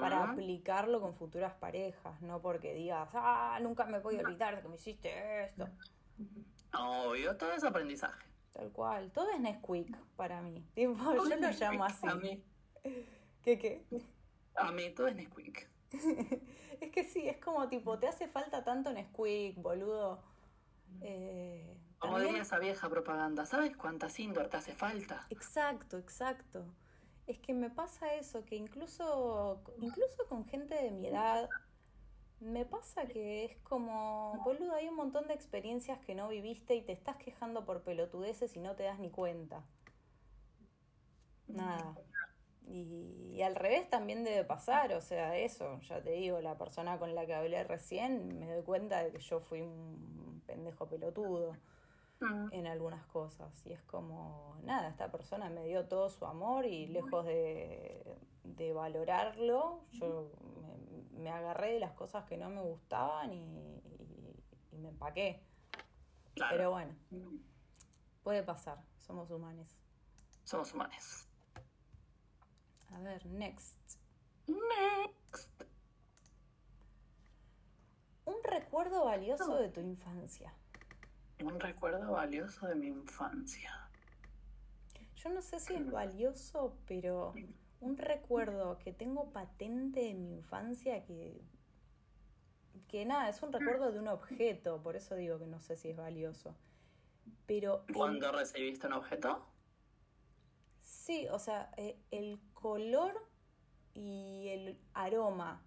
Para 0.00 0.30
aplicarlo 0.30 1.00
con 1.00 1.14
futuras 1.14 1.54
parejas, 1.54 2.20
no 2.22 2.40
porque 2.40 2.72
digas, 2.74 3.08
ah, 3.12 3.58
nunca 3.62 3.84
me 3.84 3.98
voy 3.98 4.16
a 4.16 4.20
olvidar 4.20 4.56
de 4.56 4.62
que 4.62 4.68
me 4.68 4.76
hiciste 4.76 5.44
esto. 5.44 5.68
Obvio, 6.72 7.36
todo 7.36 7.52
es 7.52 7.64
aprendizaje. 7.64 8.26
Tal 8.52 8.70
cual, 8.72 9.10
todo 9.12 9.30
es 9.30 9.40
Nesquik 9.40 9.96
para 10.16 10.40
mí. 10.40 10.64
Tipo, 10.74 10.94
yo 11.14 11.24
lo 11.24 11.50
llamo 11.50 11.84
así. 11.84 12.06
A 12.06 12.14
mí, 12.14 12.42
¿Qué 13.42 13.58
qué? 13.58 13.84
a 14.56 14.72
mí 14.72 14.90
todo 14.90 15.08
es 15.08 15.16
Nesquik. 15.16 15.68
Es 16.80 16.90
que 16.92 17.04
sí, 17.04 17.28
es 17.28 17.36
como 17.36 17.68
tipo, 17.68 17.98
te 17.98 18.08
hace 18.08 18.26
falta 18.26 18.64
tanto 18.64 18.90
Nesquik, 18.90 19.56
boludo. 19.60 20.22
Eh, 21.02 21.76
Como 21.98 22.14
también- 22.14 22.28
diría 22.30 22.42
esa 22.42 22.58
vieja 22.58 22.88
propaganda, 22.88 23.44
¿sabes 23.44 23.76
cuántas 23.76 24.18
indoor 24.18 24.48
te 24.48 24.56
hace 24.56 24.72
falta? 24.72 25.26
Exacto, 25.28 25.98
exacto. 25.98 26.64
Es 27.26 27.38
que 27.38 27.54
me 27.54 27.70
pasa 27.70 28.14
eso, 28.14 28.44
que 28.44 28.56
incluso, 28.56 29.62
incluso 29.80 30.26
con 30.28 30.44
gente 30.46 30.74
de 30.74 30.90
mi 30.90 31.06
edad, 31.06 31.48
me 32.40 32.64
pasa 32.64 33.06
que 33.06 33.44
es 33.44 33.56
como, 33.58 34.40
boludo, 34.44 34.74
hay 34.74 34.88
un 34.88 34.96
montón 34.96 35.28
de 35.28 35.34
experiencias 35.34 36.00
que 36.00 36.14
no 36.14 36.28
viviste 36.28 36.74
y 36.74 36.82
te 36.82 36.92
estás 36.92 37.16
quejando 37.16 37.64
por 37.64 37.82
pelotudeces 37.82 38.56
y 38.56 38.60
no 38.60 38.74
te 38.74 38.84
das 38.84 38.98
ni 38.98 39.10
cuenta. 39.10 39.62
Nada. 41.46 41.94
Y, 42.66 43.32
y 43.34 43.42
al 43.42 43.56
revés 43.56 43.88
también 43.90 44.24
debe 44.24 44.44
pasar, 44.44 44.92
o 44.94 45.00
sea, 45.00 45.36
eso, 45.36 45.80
ya 45.80 46.02
te 46.02 46.12
digo, 46.12 46.40
la 46.40 46.56
persona 46.56 46.98
con 46.98 47.14
la 47.14 47.26
que 47.26 47.34
hablé 47.34 47.62
recién, 47.64 48.38
me 48.38 48.52
doy 48.52 48.62
cuenta 48.62 49.02
de 49.02 49.12
que 49.12 49.18
yo 49.18 49.40
fui 49.40 49.60
un 49.60 50.42
pendejo 50.46 50.88
pelotudo. 50.88 51.56
En 52.52 52.66
algunas 52.66 53.04
cosas. 53.06 53.64
Y 53.66 53.72
es 53.72 53.82
como, 53.84 54.56
nada, 54.62 54.88
esta 54.88 55.10
persona 55.10 55.48
me 55.50 55.64
dio 55.66 55.86
todo 55.88 56.08
su 56.10 56.26
amor 56.26 56.66
y 56.66 56.86
lejos 56.88 57.24
de, 57.26 58.18
de 58.44 58.72
valorarlo, 58.72 59.84
yo 59.92 60.30
me, 61.12 61.22
me 61.22 61.30
agarré 61.30 61.72
de 61.74 61.80
las 61.80 61.92
cosas 61.92 62.24
que 62.26 62.36
no 62.36 62.48
me 62.50 62.60
gustaban 62.60 63.32
y, 63.32 63.76
y- 63.78 64.44
y 64.72 64.76
me 64.78 64.88
empaqué. 64.90 65.42
Claro, 66.34 66.56
Pero 66.56 66.70
bueno, 66.70 66.94
puede 68.22 68.42
pasar, 68.42 68.82
somos 68.98 69.30
humanos. 69.30 69.76
somos 70.44 70.72
humanos. 70.74 71.26
A 72.92 72.98
ver, 73.00 73.24
next. 73.26 73.78
Next. 74.46 75.62
Un 78.24 78.36
recuerdo 78.44 79.04
valioso 79.04 79.56
de 79.56 79.68
tu 79.68 79.80
infancia. 79.80 80.52
Un 81.42 81.58
recuerdo 81.58 82.12
valioso 82.12 82.66
de 82.66 82.74
mi 82.74 82.88
infancia. 82.88 83.88
Yo 85.16 85.28
no 85.30 85.42
sé 85.42 85.60
si 85.60 85.74
es 85.74 85.90
valioso, 85.90 86.76
pero 86.86 87.34
un 87.80 87.96
recuerdo 87.96 88.78
que 88.78 88.92
tengo 88.92 89.30
patente 89.32 90.00
de 90.00 90.14
mi 90.14 90.32
infancia 90.32 91.04
que, 91.04 91.40
que 92.88 93.04
nada, 93.04 93.28
es 93.28 93.42
un 93.42 93.52
recuerdo 93.52 93.92
de 93.92 93.98
un 93.98 94.08
objeto, 94.08 94.82
por 94.82 94.96
eso 94.96 95.14
digo 95.14 95.38
que 95.38 95.46
no 95.46 95.60
sé 95.60 95.76
si 95.76 95.90
es 95.90 95.96
valioso. 95.96 96.54
Pero 97.46 97.84
el- 97.88 97.94
¿Cuándo 97.94 98.32
recibiste 98.32 98.86
un 98.86 98.94
objeto? 98.94 99.46
sí, 100.82 101.26
o 101.28 101.38
sea, 101.38 101.70
eh, 101.76 101.96
el 102.10 102.40
color 102.54 103.14
y 103.94 104.48
el 104.48 104.78
aroma 104.94 105.62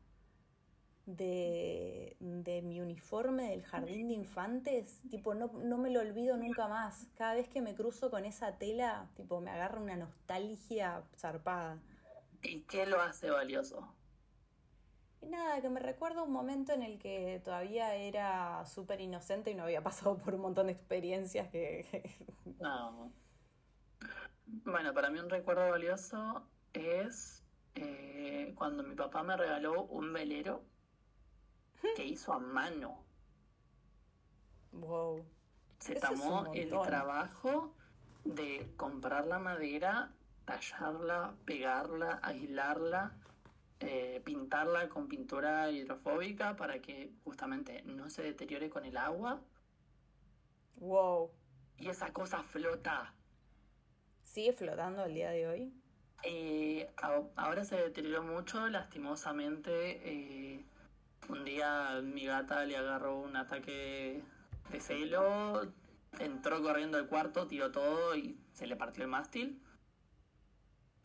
de, 1.05 2.15
de 2.19 2.61
mi 2.61 2.79
uniforme 2.79 3.49
del 3.49 3.63
jardín 3.63 4.07
de 4.07 4.13
infantes, 4.13 5.01
tipo, 5.09 5.33
no, 5.33 5.47
no 5.47 5.77
me 5.77 5.89
lo 5.89 5.99
olvido 5.99 6.37
nunca 6.37 6.67
más. 6.67 7.07
Cada 7.17 7.33
vez 7.35 7.49
que 7.49 7.61
me 7.61 7.75
cruzo 7.75 8.09
con 8.09 8.25
esa 8.25 8.57
tela, 8.57 9.09
tipo, 9.15 9.41
me 9.41 9.51
agarra 9.51 9.81
una 9.81 9.95
nostalgia 9.95 11.03
zarpada. 11.17 11.79
¿Y 12.41 12.61
qué 12.61 12.85
lo 12.85 13.01
hace 13.01 13.29
valioso? 13.29 13.93
Y 15.21 15.27
nada, 15.27 15.61
que 15.61 15.69
me 15.69 15.79
recuerda 15.79 16.23
un 16.23 16.31
momento 16.31 16.73
en 16.73 16.83
el 16.83 16.99
que 16.99 17.41
todavía 17.43 17.95
era 17.95 18.65
súper 18.65 18.99
inocente 18.99 19.51
y 19.51 19.55
no 19.55 19.63
había 19.63 19.81
pasado 19.81 20.17
por 20.17 20.35
un 20.35 20.41
montón 20.41 20.67
de 20.67 20.73
experiencias 20.73 21.49
que... 21.49 21.85
No. 22.59 23.11
Bueno, 24.45 24.93
para 24.93 25.09
mí 25.09 25.19
un 25.19 25.29
recuerdo 25.29 25.69
valioso 25.69 26.45
es 26.73 27.43
eh, 27.75 28.53
cuando 28.57 28.83
mi 28.83 28.95
papá 28.95 29.23
me 29.23 29.37
regaló 29.37 29.83
un 29.83 30.11
velero 30.11 30.63
que 31.95 32.05
hizo 32.05 32.33
a 32.33 32.39
mano. 32.39 33.03
wow. 34.71 35.23
Se 35.79 35.97
Eso 35.97 36.07
tomó 36.07 36.53
el 36.53 36.69
trabajo 36.69 37.73
de 38.23 38.71
comprar 38.77 39.25
la 39.27 39.37
madera, 39.39 40.13
tallarla, 40.45 41.35
pegarla, 41.45 42.19
aislarla, 42.23 43.17
eh, 43.81 44.21
pintarla 44.23 44.87
con 44.87 45.07
pintura 45.09 45.69
hidrofóbica 45.71 46.55
para 46.55 46.81
que 46.81 47.11
justamente 47.25 47.81
no 47.83 48.09
se 48.09 48.23
deteriore 48.23 48.69
con 48.69 48.85
el 48.85 48.95
agua. 48.95 49.41
Wow. 50.77 51.31
Y 51.77 51.89
esa 51.89 52.13
cosa 52.13 52.43
flota. 52.43 53.13
¿Sigue 54.23 54.53
flotando 54.53 55.03
el 55.03 55.13
día 55.13 55.31
de 55.31 55.47
hoy? 55.47 55.73
Eh, 56.23 56.89
ahora 57.35 57.65
se 57.65 57.75
deterioró 57.75 58.23
mucho, 58.23 58.67
lastimosamente. 58.69 59.71
eh, 60.09 60.65
un 61.29 61.43
día 61.45 62.01
mi 62.03 62.25
gata 62.25 62.65
le 62.65 62.77
agarró 62.77 63.19
un 63.19 63.35
ataque 63.35 64.23
de 64.71 64.79
celo, 64.79 65.71
entró 66.19 66.61
corriendo 66.61 66.97
al 66.97 67.07
cuarto, 67.07 67.47
tiró 67.47 67.71
todo 67.71 68.15
y 68.15 68.37
se 68.53 68.67
le 68.67 68.75
partió 68.75 69.03
el 69.03 69.09
mástil. 69.09 69.61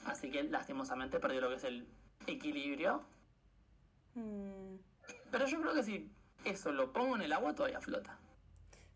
Así 0.05 0.31
que 0.31 0.43
lastimosamente 0.45 1.21
perdió 1.21 1.41
lo 1.41 1.49
que 1.49 1.57
es 1.57 1.65
el 1.65 1.87
equilibrio. 2.27 3.03
Mm, 4.15 4.77
Pero 5.31 5.47
yo 5.47 5.61
creo 5.61 5.75
que 5.75 5.83
si 5.83 6.11
eso 6.45 6.73
lo 6.73 6.93
pongo 6.93 7.17
en 7.17 7.23
el 7.23 7.33
agua 7.33 7.55
todavía 7.55 7.81
flota. 7.81 8.19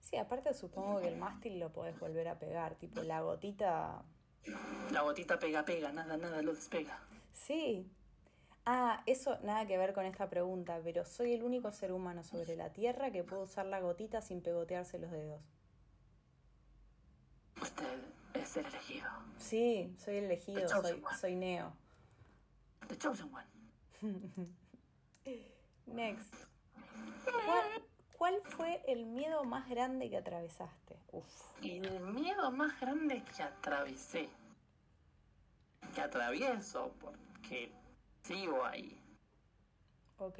Sí, 0.00 0.16
aparte 0.16 0.52
supongo 0.54 1.00
que 1.00 1.08
el 1.08 1.16
mástil 1.16 1.58
lo 1.58 1.72
podés 1.72 1.98
volver 1.98 2.28
a 2.28 2.38
pegar, 2.38 2.74
tipo 2.76 3.02
la 3.02 3.20
gotita... 3.20 4.02
La 4.90 5.02
gotita 5.02 5.38
pega, 5.38 5.64
pega, 5.64 5.92
nada, 5.92 6.16
nada 6.16 6.42
lo 6.42 6.52
despega. 6.52 6.98
Sí. 7.32 7.88
Ah, 8.64 9.02
eso 9.06 9.38
nada 9.42 9.66
que 9.66 9.76
ver 9.76 9.92
con 9.92 10.04
esta 10.06 10.28
pregunta, 10.28 10.80
pero 10.84 11.04
soy 11.04 11.32
el 11.32 11.42
único 11.42 11.72
ser 11.72 11.92
humano 11.92 12.22
sobre 12.22 12.54
la 12.54 12.72
Tierra 12.72 13.10
que 13.10 13.24
puede 13.24 13.42
usar 13.42 13.66
la 13.66 13.80
gotita 13.80 14.22
sin 14.22 14.40
pegotearse 14.40 15.00
los 15.00 15.10
dedos. 15.10 15.40
Usted 17.60 17.84
es 18.34 18.56
el 18.56 18.66
elegido. 18.66 19.10
Sí, 19.36 19.94
soy 19.98 20.16
el 20.16 20.24
elegido, 20.24 20.68
soy, 21.20 21.34
Neo. 21.34 21.72
The 22.86 22.96
chosen 22.96 23.30
one. 23.34 23.46
Next. 25.86 26.34
¿Cuál, 27.24 27.82
cuál 28.16 28.42
fue 28.44 28.82
el 28.86 29.06
miedo 29.06 29.42
más 29.44 29.68
grande 29.68 30.08
que 30.08 30.18
atravesaste? 30.18 30.96
Uf. 31.10 31.26
El 31.62 32.00
miedo 32.00 32.50
más 32.52 32.78
grande 32.80 33.22
que 33.36 33.42
atravesé, 33.42 34.28
que 35.94 36.00
atravieso, 36.00 36.92
porque 37.00 37.72
sigo 38.22 38.64
ahí. 38.64 38.98
Ok. 40.18 40.38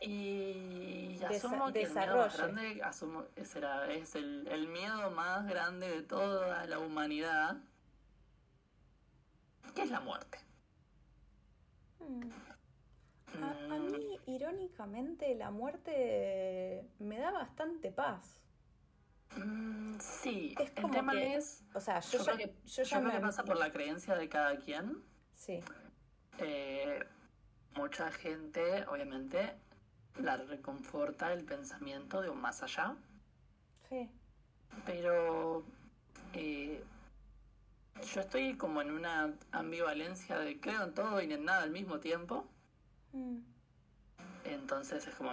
Y 0.00 1.16
Desa- 1.18 1.36
asumo 1.48 1.72
que 1.72 1.82
el 1.82 1.94
miedo 1.94 2.16
más 2.16 2.36
grande 2.36 2.82
asumo, 2.82 3.24
será, 3.44 3.90
es 3.92 4.14
el, 4.14 4.46
el 4.48 4.68
miedo 4.68 5.10
más 5.10 5.46
grande 5.46 5.88
de 5.88 6.02
toda 6.02 6.66
la 6.66 6.78
humanidad, 6.78 7.56
que 9.74 9.82
es 9.82 9.90
la 9.90 10.00
muerte. 10.00 10.38
Mm. 12.00 12.30
A, 13.42 13.50
a 13.50 13.78
Mm, 13.78 13.90
mí, 13.90 14.18
irónicamente, 14.26 15.34
la 15.34 15.50
muerte 15.50 16.86
me 16.98 17.18
da 17.18 17.30
bastante 17.32 17.90
paz. 17.90 18.40
mm, 19.36 19.98
sí, 19.98 20.54
Es 20.58 20.70
el 20.76 20.82
como 20.82 20.94
tema 20.94 21.12
que- 21.12 21.34
es, 21.36 21.64
O 21.74 21.80
sea, 21.80 22.00
yo, 22.00 22.18
yo, 22.18 22.24
ya, 22.24 22.24
creo 22.24 22.36
que, 22.36 22.54
yo 22.66 22.82
yo 22.82 22.82
ya 22.84 22.98
creo 22.98 23.08
me... 23.12 23.18
que 23.18 23.20
pasa 23.20 23.44
por 23.44 23.56
la 23.58 23.72
creencia 23.72 24.14
de 24.14 24.28
cada 24.28 24.56
quien. 24.58 25.02
Sí, 25.34 25.60
Eh, 26.38 27.00
mucha 27.74 28.10
gente, 28.12 28.84
obviamente, 28.88 29.54
la 30.20 30.36
reconforta 30.36 31.32
el 31.32 31.44
pensamiento 31.44 32.20
de 32.22 32.30
un 32.30 32.40
más 32.40 32.62
allá, 32.62 32.94
sí. 33.88 34.08
pero 34.84 35.62
eh, 36.32 36.82
yo 38.14 38.20
estoy 38.20 38.56
como 38.56 38.80
en 38.82 38.90
una 38.92 39.32
ambivalencia 39.52 40.38
de 40.38 40.58
creo 40.60 40.84
en 40.84 40.94
todo 40.94 41.20
y 41.20 41.32
en 41.32 41.44
nada 41.44 41.62
al 41.62 41.70
mismo 41.70 41.98
tiempo, 42.00 42.46
Mm. 43.12 43.38
entonces 44.44 45.06
es 45.06 45.14
como 45.14 45.32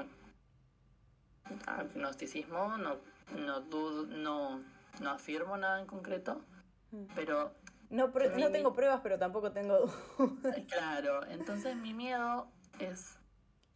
agnosticismo, 1.66 2.78
no, 2.78 2.98
no, 3.38 3.62
dudo- 3.62 4.06
no, 4.08 4.60
no 5.02 5.10
afirmo 5.10 5.58
nada 5.58 5.80
en 5.82 5.88
concreto, 5.88 6.42
Mm. 6.92 7.06
pero 7.16 7.54
No, 7.94 8.08
no 8.08 8.52
tengo 8.52 8.74
pruebas, 8.74 9.02
pero 9.04 9.20
tampoco 9.20 9.52
tengo 9.52 9.86
dudas. 10.18 10.58
Claro, 10.68 11.24
entonces 11.28 11.76
mi 11.76 11.94
miedo 11.94 12.48
es, 12.80 13.20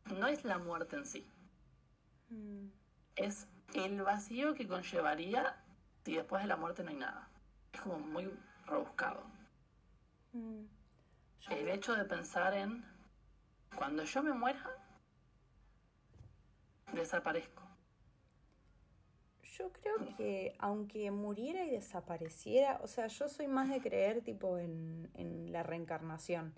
no 0.06 0.26
es 0.26 0.44
la 0.44 0.58
muerte 0.58 0.96
en 0.96 1.06
sí, 1.06 1.30
mm. 2.30 2.66
es 3.16 3.48
el 3.76 4.02
vacío 4.02 4.56
que 4.56 4.68
conllevaría 4.68 5.64
si 6.04 6.16
después 6.16 6.42
de 6.42 6.48
la 6.48 6.56
muerte 6.56 6.84
no 6.84 6.90
hay 6.90 6.96
nada. 6.96 7.30
Es 7.72 7.82
como 7.82 8.00
muy 8.00 8.28
rebuscado. 8.66 9.22
Mm. 10.34 10.64
El 11.52 11.70
hecho 11.70 11.96
de 11.96 12.04
pensar 12.06 12.56
en, 12.56 12.84
cuando 13.76 14.04
yo 14.04 14.24
me 14.24 14.34
muera, 14.34 14.68
desaparezco. 16.92 17.62
Yo 19.58 19.72
creo 19.72 20.16
que 20.18 20.56
aunque 20.60 21.10
muriera 21.12 21.64
y 21.66 21.72
desapareciera, 21.72 22.80
o 22.84 22.88
sea, 22.88 23.08
yo 23.08 23.28
soy 23.28 23.48
más 23.48 23.70
de 23.70 23.82
creer 23.82 24.22
tipo 24.22 24.58
en, 24.58 25.10
en 25.14 25.52
la 25.52 25.64
reencarnación. 25.64 26.54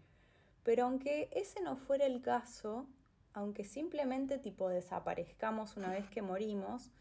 Pero 0.63 0.85
aunque 0.85 1.29
ese 1.31 1.61
no 1.61 1.77
fuera 1.77 2.05
el 2.05 2.21
caso, 2.21 2.87
aunque 3.33 3.63
simplemente 3.63 4.37
tipo 4.37 4.69
desaparezcamos 4.69 5.77
una 5.77 5.91
vez 5.91 6.09
que 6.09 6.21
morimos, 6.21 6.91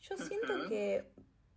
yo 0.00 0.16
siento 0.16 0.68
que 0.68 1.04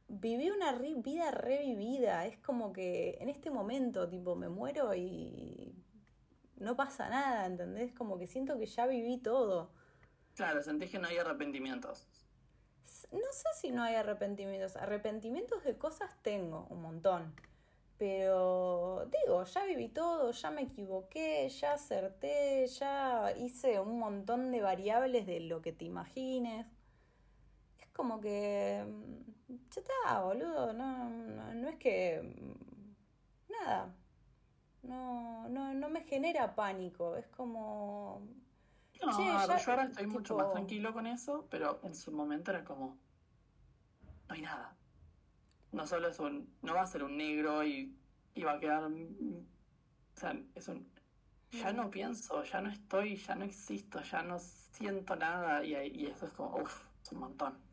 viví 0.07 0.49
una 0.49 0.73
vida 0.73 1.31
revivida. 1.31 2.25
Es 2.25 2.37
como 2.37 2.73
que 2.73 3.17
en 3.19 3.29
este 3.29 3.51
momento, 3.51 4.07
tipo, 4.07 4.35
me 4.35 4.49
muero 4.49 4.93
y 4.95 5.75
no 6.55 6.75
pasa 6.75 7.09
nada, 7.09 7.45
¿entendés? 7.45 7.93
Como 7.93 8.17
que 8.17 8.27
siento 8.27 8.57
que 8.57 8.65
ya 8.65 8.87
viví 8.87 9.17
todo. 9.17 9.71
Claro, 10.35 10.61
sentís 10.61 10.91
que 10.91 10.99
no 10.99 11.07
hay 11.07 11.17
arrepentimientos. 11.17 12.07
No 13.11 13.31
sé 13.31 13.49
si 13.55 13.71
no 13.71 13.83
hay 13.83 13.95
arrepentimientos. 13.95 14.75
Arrepentimientos 14.75 15.63
de 15.63 15.77
cosas 15.77 16.09
tengo, 16.21 16.67
un 16.69 16.81
montón. 16.81 17.33
Pero 17.97 19.09
digo, 19.11 19.43
ya 19.43 19.65
viví 19.65 19.89
todo, 19.89 20.31
ya 20.31 20.51
me 20.51 20.61
equivoqué, 20.63 21.49
ya 21.49 21.73
acerté, 21.73 22.67
ya 22.67 23.33
hice 23.37 23.79
un 23.79 23.97
montón 23.99 24.51
de 24.51 24.61
variables 24.61 25.25
de 25.25 25.39
lo 25.39 25.61
que 25.61 25.73
te 25.73 25.85
imagines. 25.85 26.67
Es 27.79 27.87
como 27.89 28.19
que... 28.21 28.83
Mm, 28.85 29.57
ya 29.71 29.81
está, 29.81 30.21
boludo. 30.23 30.73
No, 30.73 31.09
no, 31.09 31.69
es 31.69 31.75
que... 31.77 32.21
Mm, 32.21 33.51
nada. 33.51 33.95
No, 34.83 35.49
no, 35.49 35.73
no 35.73 35.89
me 35.89 36.01
genera 36.03 36.55
pánico. 36.55 37.15
Es 37.17 37.27
como... 37.27 38.21
No, 39.05 39.57
yo 39.57 39.71
ahora 39.71 39.83
estoy 39.83 40.07
mucho 40.07 40.35
más 40.35 40.51
tranquilo 40.51 40.93
con 40.93 41.07
eso, 41.07 41.47
pero 41.49 41.79
en 41.83 41.95
su 41.95 42.11
momento 42.11 42.51
era 42.51 42.63
como, 42.63 42.97
no 44.27 44.35
hay 44.35 44.41
nada. 44.41 44.75
No 45.71 45.85
solo 45.85 46.07
es 46.07 46.19
un, 46.19 46.53
no 46.61 46.73
va 46.73 46.81
a 46.81 46.87
ser 46.87 47.03
un 47.03 47.17
negro 47.17 47.63
y, 47.63 47.95
y 48.33 48.43
va 48.43 48.53
a 48.53 48.59
quedar, 48.59 48.83
o 48.83 48.89
sea, 50.15 50.39
es 50.55 50.67
un, 50.67 50.89
ya 51.51 51.71
no 51.73 51.89
pienso, 51.89 52.43
ya 52.43 52.61
no 52.61 52.69
estoy, 52.69 53.17
ya 53.17 53.35
no 53.35 53.45
existo, 53.45 54.01
ya 54.01 54.21
no 54.21 54.39
siento 54.39 55.15
nada 55.15 55.63
y, 55.63 55.75
y 55.75 56.07
eso 56.07 56.25
es 56.25 56.33
como, 56.33 56.57
uff, 56.57 56.85
es 57.01 57.11
un 57.11 57.19
montón. 57.19 57.66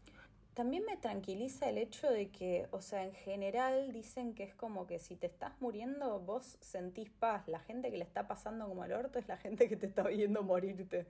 También 0.55 0.85
me 0.85 0.97
tranquiliza 0.97 1.69
el 1.69 1.79
hecho 1.79 2.09
de 2.09 2.31
que, 2.31 2.69
o 2.71 2.81
sea, 2.81 3.05
en 3.05 3.13
general 3.13 3.93
dicen 3.93 4.35
que 4.35 4.45
es 4.45 4.55
como 4.55 4.87
que 4.87 5.01
si 5.01 5.17
te 5.17 5.27
estás 5.27 5.61
muriendo, 5.61 6.21
vos 6.21 6.57
sentís 6.61 7.11
paz. 7.11 7.49
La 7.49 7.59
gente 7.59 7.91
que 7.91 7.99
le 7.99 8.05
está 8.05 8.29
pasando 8.29 8.69
como 8.69 8.85
el 8.85 8.93
orto 8.93 9.19
es 9.19 9.27
la 9.27 9.37
gente 9.37 9.69
que 9.69 9.77
te 9.77 9.87
está 9.87 10.05
viendo 10.05 10.45
morirte. 10.45 11.09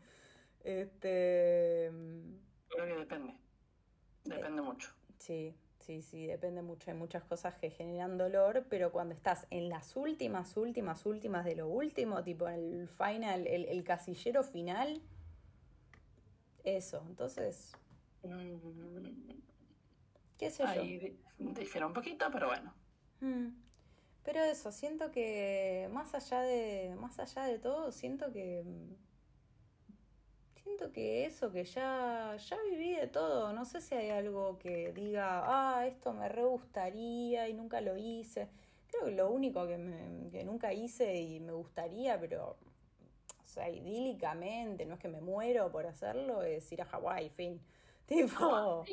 Este. 0.63 1.93
Creo 2.71 2.87
que 2.87 2.95
depende. 3.01 3.35
Depende 4.25 4.63
eh, 4.63 4.65
mucho. 4.65 4.91
Sí, 5.19 5.55
sí, 5.79 6.01
sí, 6.01 6.27
depende 6.27 6.63
mucho. 6.63 6.91
Hay 6.91 6.97
muchas 6.97 7.23
cosas 7.25 7.55
que 7.57 7.69
generan 7.69 8.17
dolor, 8.17 8.65
pero 8.71 8.93
cuando 8.93 9.13
estás 9.15 9.47
en 9.51 9.69
las 9.69 9.95
últimas, 9.95 10.57
últimas, 10.57 11.05
últimas 11.05 11.45
de 11.45 11.57
lo 11.57 11.69
último, 11.69 12.25
tipo 12.25 12.49
en 12.49 12.81
el 12.81 12.89
final, 12.89 13.47
el, 13.47 13.67
el 13.67 13.85
casillero 13.85 14.43
final, 14.43 15.03
eso. 16.65 17.05
Entonces 17.07 17.75
Mm. 17.75 17.84
¿Qué 20.39 20.51
sé 20.51 20.65
Ahí 20.65 21.19
difiere 21.39 21.87
un 21.87 21.93
poquito, 21.93 22.27
pero 22.33 22.49
bueno. 22.49 22.75
Mm. 23.21 23.49
Pero 24.25 24.43
eso, 24.43 24.73
siento 24.73 25.11
que 25.11 25.89
más 25.93 26.15
allá 26.15 26.41
de 26.41 26.95
más 26.99 27.19
allá 27.19 27.45
de 27.45 27.59
todo, 27.59 27.93
siento 27.93 28.33
que 28.33 28.65
siento 30.63 30.93
que 30.93 31.27
eso, 31.27 31.53
que 31.53 31.65
ya 31.65 32.37
ya 32.37 32.57
viví 32.71 32.95
de 32.97 33.07
todo, 33.07 33.53
no 33.53 33.65
sé 33.67 33.83
si 33.83 33.95
hay 33.95 34.11
algo 34.11 34.59
que 34.59 34.93
diga, 34.93 35.43
ah, 35.45 35.87
esto 35.87 36.15
me 36.15 36.29
re 36.29 36.45
gustaría 36.45 37.49
y 37.49 37.55
nunca 37.55 37.81
lo 37.83 37.97
hice. 37.97 38.49
Creo 38.89 39.05
que 39.07 39.11
lo 39.13 39.31
único 39.31 39.67
que, 39.67 39.77
me, 39.77 40.31
que 40.31 40.43
nunca 40.45 40.73
hice 40.73 41.21
y 41.21 41.41
me 41.41 41.53
gustaría, 41.53 42.19
pero 42.19 42.57
o 43.45 43.47
sea, 43.47 43.69
idílicamente, 43.69 44.87
no 44.87 44.95
es 44.95 45.01
que 45.01 45.09
me 45.09 45.21
muero 45.21 45.71
por 45.71 45.87
hacerlo, 45.87 46.43
es 46.43 46.71
ir 46.73 46.83
a 46.83 46.87
Hawái, 46.87 47.29
fin. 47.29 47.61
Tipo. 48.07 48.85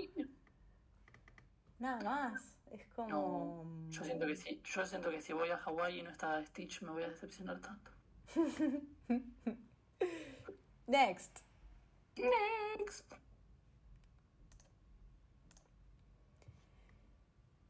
Nada 1.79 2.01
más. 2.01 2.57
Es 2.71 2.87
como. 2.95 3.65
yo 3.89 4.03
siento 4.03 4.25
que 4.25 4.35
sí. 4.35 4.61
Yo 4.63 4.85
siento 4.85 5.09
que 5.09 5.21
si 5.21 5.33
voy 5.33 5.49
a 5.49 5.57
Hawái 5.57 5.99
y 5.99 6.03
no 6.03 6.09
está 6.09 6.43
Stitch, 6.45 6.81
me 6.83 6.91
voy 6.91 7.03
a 7.03 7.09
decepcionar 7.09 7.59
tanto. 7.59 7.91
Next. 10.87 11.39
Next. 12.15 13.13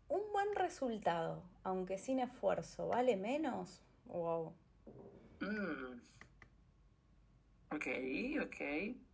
Un 0.08 0.22
buen 0.32 0.54
resultado, 0.56 1.44
aunque 1.64 1.98
sin 1.98 2.20
esfuerzo, 2.20 2.90
¿vale 2.90 3.16
menos? 3.16 3.82
Wow. 4.06 4.54
Mm. 5.40 6.02
Ok, 7.72 7.88
ok 8.44 9.11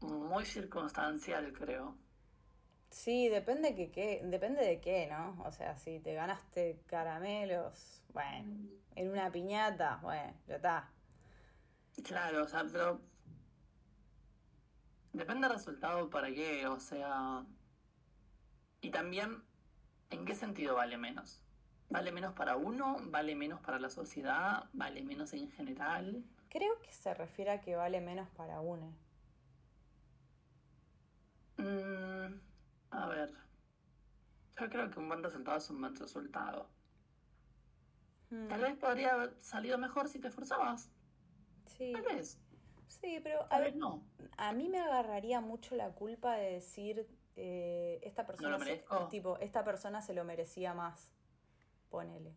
muy 0.00 0.44
circunstancial, 0.44 1.52
creo. 1.52 1.96
Sí, 2.90 3.28
depende 3.28 3.74
que, 3.74 3.90
qué, 3.90 4.20
depende 4.24 4.62
de 4.64 4.80
qué, 4.80 5.06
¿no? 5.06 5.40
O 5.44 5.52
sea, 5.52 5.76
si 5.76 6.00
te 6.00 6.14
ganaste 6.14 6.82
caramelos, 6.86 8.02
bueno, 8.12 8.68
en 8.96 9.10
una 9.10 9.30
piñata, 9.30 10.00
bueno, 10.02 10.34
ya 10.48 10.56
está. 10.56 10.90
Claro, 12.02 12.44
o 12.44 12.48
sea, 12.48 12.64
pero 12.70 13.00
depende 15.12 15.46
del 15.46 15.56
resultado 15.56 16.10
para 16.10 16.32
qué, 16.32 16.66
o 16.66 16.80
sea, 16.80 17.44
y 18.80 18.90
también 18.90 19.42
en 20.10 20.24
qué 20.24 20.34
sentido 20.34 20.74
vale 20.74 20.96
menos. 20.96 21.42
¿Vale 21.90 22.12
menos 22.12 22.34
para 22.34 22.56
uno? 22.56 22.98
¿Vale 23.06 23.34
menos 23.34 23.60
para 23.60 23.80
la 23.80 23.90
sociedad? 23.90 24.64
¿Vale 24.72 25.02
menos 25.02 25.32
en 25.32 25.50
general? 25.50 26.24
Creo 26.48 26.80
que 26.80 26.92
se 26.92 27.12
refiere 27.14 27.50
a 27.50 27.60
que 27.60 27.74
vale 27.74 28.00
menos 28.00 28.28
para 28.30 28.60
uno. 28.60 28.94
Mm, 31.60 32.40
a 32.90 33.06
ver. 33.08 33.32
Yo 34.58 34.68
creo 34.68 34.90
que 34.90 34.98
un 34.98 35.08
buen 35.08 35.22
resultado 35.22 35.58
es 35.58 35.70
un 35.70 35.80
buen 35.80 35.96
resultado. 35.96 36.68
Hmm. 38.30 38.48
Tal 38.48 38.60
vez 38.60 38.76
podría 38.76 39.14
haber 39.14 39.34
salido 39.40 39.78
mejor 39.78 40.08
si 40.08 40.18
te 40.18 40.28
esforzabas. 40.28 40.90
Sí. 41.66 41.92
Tal 41.92 42.02
vez. 42.02 42.38
Sí, 42.88 43.20
pero 43.22 43.46
a, 43.50 43.60
ver, 43.60 43.76
no. 43.76 44.04
a 44.36 44.52
mí 44.52 44.68
me 44.68 44.80
agarraría 44.80 45.40
mucho 45.40 45.76
la 45.76 45.90
culpa 45.94 46.34
de 46.34 46.52
decir 46.52 47.06
eh, 47.36 48.00
esta 48.02 48.26
persona 48.26 48.58
se, 48.58 48.84
tipo 49.08 49.38
esta 49.38 49.64
persona 49.64 50.02
se 50.02 50.12
lo 50.12 50.24
merecía 50.24 50.74
más. 50.74 51.10
Ponele. 51.88 52.34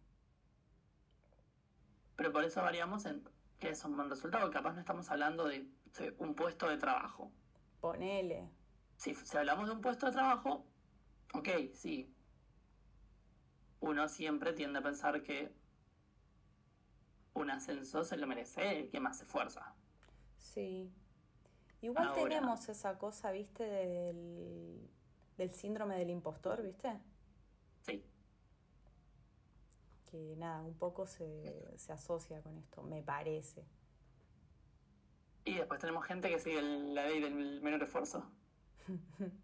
Pero 2.16 2.32
por 2.32 2.44
eso 2.44 2.62
variamos 2.62 3.06
en 3.06 3.28
que 3.60 3.70
es 3.70 3.84
un 3.84 3.96
buen 3.96 4.10
resultado. 4.10 4.50
Capaz 4.52 4.74
no 4.74 4.80
estamos 4.80 5.10
hablando 5.10 5.46
de 5.46 5.68
un 6.20 6.36
puesto 6.36 6.70
de 6.70 6.78
trabajo. 6.78 7.32
Ponele. 7.82 8.50
Si, 9.04 9.14
hablamos 9.36 9.68
de 9.68 9.74
un 9.74 9.82
puesto 9.82 10.06
de 10.06 10.14
trabajo, 10.14 10.64
ok, 11.34 11.50
sí. 11.74 12.10
Uno 13.82 14.08
siempre 14.08 14.54
tiende 14.54 14.80
a 14.80 14.82
pensar 14.82 15.22
que 15.24 15.54
un 17.34 17.50
ascenso 17.50 18.06
se 18.06 18.16
lo 18.16 18.28
merece 18.28 18.80
el 18.80 18.90
que 18.90 19.02
más 19.02 19.18
se 19.18 19.26
esfuerza. 19.26 19.76
Sí. 20.38 20.90
Igual 21.82 22.14
tenemos 22.14 22.70
esa 22.70 22.98
cosa, 22.98 23.32
viste, 23.32 23.66
del, 23.66 24.90
del 25.38 25.52
síndrome 25.52 25.98
del 25.98 26.10
impostor, 26.10 26.64
viste. 26.64 26.98
Sí. 27.82 28.06
Que 30.10 30.38
nada, 30.38 30.64
un 30.64 30.76
poco 30.76 31.08
se, 31.08 31.78
se 31.78 31.92
asocia 31.92 32.42
con 32.42 32.58
esto, 32.58 32.82
me 32.84 33.04
parece. 33.04 33.66
Y 35.44 35.56
después 35.56 35.82
tenemos 35.82 36.06
gente 36.06 36.30
que 36.30 36.40
sigue 36.40 36.62
la 36.62 37.06
ley 37.06 37.20
del 37.20 37.62
menor 37.62 37.84
esfuerzo. 37.84 38.26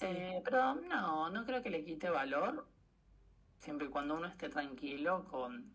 Eh, 0.00 0.40
pero 0.44 0.76
no, 0.76 1.30
no 1.30 1.44
creo 1.44 1.60
que 1.60 1.68
le 1.68 1.84
quite 1.84 2.08
valor, 2.08 2.64
siempre 3.58 3.88
y 3.88 3.90
cuando 3.90 4.14
uno 4.14 4.28
esté 4.28 4.48
tranquilo 4.48 5.24
con 5.24 5.68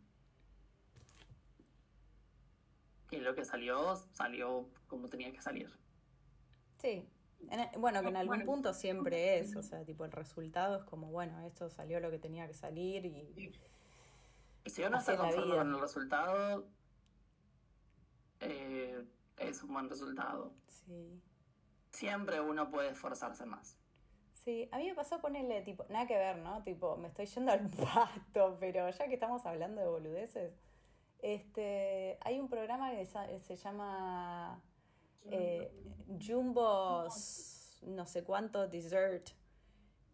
que 3.10 3.20
lo 3.20 3.36
que 3.36 3.44
salió 3.44 3.98
salió 4.14 4.70
como 4.88 5.10
tenía 5.10 5.34
que 5.34 5.42
salir. 5.42 5.70
Sí, 6.78 7.06
bueno, 7.78 8.02
que 8.02 8.10
en 8.10 8.18
algún 8.18 8.46
punto 8.46 8.74
siempre 8.74 9.40
es, 9.40 9.56
o 9.56 9.64
sea, 9.64 9.84
tipo 9.84 10.06
el 10.06 10.12
resultado 10.12 10.78
es 10.78 10.84
como, 10.84 11.08
bueno, 11.12 11.40
esto 11.46 11.70
salió 11.70 12.00
lo 12.00 12.12
que 12.12 12.20
tenía 12.20 12.48
que 12.48 12.54
salir 12.54 13.06
y... 13.06 13.52
Y 14.66 14.70
si 14.70 14.84
uno 14.84 14.98
está 14.98 15.18
conforme 15.18 15.56
con 15.56 15.74
el 15.74 15.80
resultado, 15.80 16.68
eh, 18.42 19.04
es 19.38 19.64
un 19.64 19.74
buen 19.74 19.90
resultado. 19.90 20.54
Sí. 20.68 21.22
Siempre 21.92 22.40
uno 22.40 22.70
puede 22.70 22.90
esforzarse 22.90 23.46
más. 23.46 23.78
Sí, 24.34 24.70
a 24.72 24.78
mí 24.78 24.88
me 24.88 24.96
pasó 24.96 25.20
ponerle, 25.20 25.62
tipo, 25.62 25.86
nada 25.90 26.08
que 26.08 26.18
ver, 26.18 26.38
¿no? 26.38 26.64
Tipo, 26.64 26.96
me 26.98 27.10
estoy 27.10 27.26
yendo 27.26 27.52
al 27.52 27.70
pasto, 27.70 28.58
pero 28.60 28.90
ya 28.90 29.08
que 29.08 29.14
estamos 29.16 29.46
hablando 29.46 29.82
de 29.82 29.88
boludeces, 29.88 30.54
este, 31.20 32.18
hay 32.22 32.40
un 32.40 32.48
programa 32.48 32.92
que 32.92 33.06
se 33.06 33.56
llama 33.58 34.62
eh, 35.30 35.70
Jumbo's 36.20 37.60
no 37.84 38.06
sé 38.06 38.24
cuánto 38.24 38.68
dessert, 38.68 39.30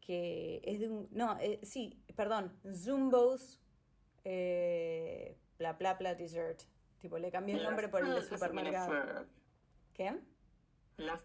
que 0.02 0.62
es 0.64 0.80
de 0.80 0.90
un, 0.90 1.08
no, 1.12 1.38
eh, 1.40 1.60
sí, 1.64 2.04
perdón, 2.16 2.52
Zumbo's 2.74 3.60
eh, 4.24 5.38
bla 5.58 5.74
bla 5.74 5.96
bla 5.96 6.16
dessert. 6.16 6.64
Tipo, 7.00 7.20
le 7.20 7.30
cambié 7.32 7.56
el 7.56 7.64
nombre 7.64 7.88
por 7.88 8.04
el 8.04 8.16
de 8.16 8.24
supermercado. 8.24 9.26
¿Qué? 9.94 10.20
La 10.98 11.20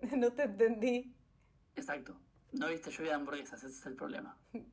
no 0.16 0.32
te 0.32 0.42
entendí. 0.44 1.14
Exacto. 1.74 2.16
No 2.52 2.68
viste 2.68 2.90
lluvia 2.90 3.10
de 3.10 3.16
hamburguesas, 3.16 3.64
ese 3.64 3.78
es 3.78 3.86
el 3.86 3.96
problema. 3.96 4.38
Creo 4.52 4.66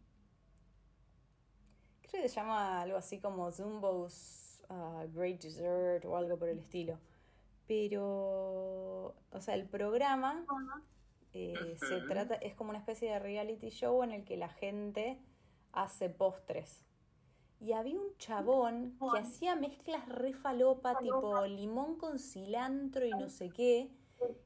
que 2.21 2.29
se 2.29 2.35
llama 2.35 2.81
algo 2.81 2.97
así 2.97 3.19
como 3.19 3.51
Zumbo's 3.51 4.61
uh, 4.69 5.07
Great 5.13 5.41
Dessert 5.41 6.05
o 6.05 6.15
algo 6.15 6.37
por 6.37 6.49
el 6.49 6.59
estilo. 6.59 6.99
Pero, 7.67 9.15
o 9.31 9.41
sea, 9.41 9.55
el 9.55 9.67
programa 9.67 10.45
eh, 11.33 11.77
se 11.79 12.01
trata, 12.01 12.35
es 12.35 12.53
como 12.55 12.69
una 12.69 12.79
especie 12.79 13.11
de 13.11 13.19
reality 13.19 13.69
show 13.69 14.03
en 14.03 14.11
el 14.11 14.25
que 14.25 14.37
la 14.37 14.49
gente 14.49 15.19
hace 15.71 16.09
postres. 16.09 16.85
Y 17.63 17.71
había 17.71 17.97
un 17.97 18.13
chabón 18.17 18.97
que 18.99 19.19
hacía 19.19 19.55
mezclas 19.55 20.07
re 20.09 20.33
falopa, 20.33 20.97
tipo 20.99 21.45
limón 21.45 21.95
con 21.95 22.19
cilantro 22.19 23.05
y 23.05 23.11
no 23.11 23.29
sé 23.29 23.49
qué. 23.49 23.89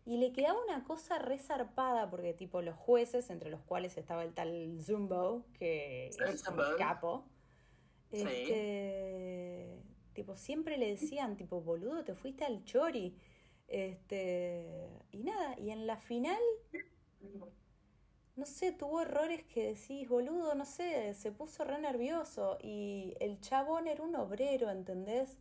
Y 0.06 0.18
le 0.18 0.32
quedaba 0.32 0.64
una 0.64 0.84
cosa 0.84 1.18
re 1.18 1.40
zarpada, 1.40 2.10
porque 2.12 2.34
tipo 2.34 2.62
los 2.62 2.76
jueces, 2.76 3.32
entre 3.32 3.50
los 3.50 3.62
cuales 3.62 3.98
estaba 3.98 4.24
el 4.24 4.34
tal 4.34 4.78
Zumbo, 4.80 5.46
que 5.58 6.10
es 6.10 6.48
un 6.48 6.78
capo, 6.78 7.26
este, 8.12 9.82
tipo, 10.14 10.36
siempre 10.36 10.78
le 10.78 10.92
decían, 10.92 11.38
tipo, 11.38 11.62
boludo, 11.62 12.04
te 12.04 12.14
fuiste 12.14 12.46
al 12.46 12.64
chori. 12.66 13.18
Este, 13.68 14.90
y 15.12 15.24
nada, 15.24 15.60
y 15.60 15.72
en 15.72 15.88
la 15.88 15.98
final 15.98 16.40
no 18.38 18.46
sé, 18.46 18.72
tuvo 18.72 19.02
errores 19.02 19.44
que 19.44 19.74
decís, 19.74 20.08
boludo, 20.08 20.54
no 20.56 20.66
sé, 20.66 21.14
se 21.16 21.32
puso 21.32 21.64
re 21.66 21.80
nervioso 21.80 22.58
y 22.62 23.16
el 23.20 23.42
chabón 23.42 23.88
era 23.88 24.04
un 24.04 24.16
obrero, 24.16 24.70
¿entendés? 24.70 25.38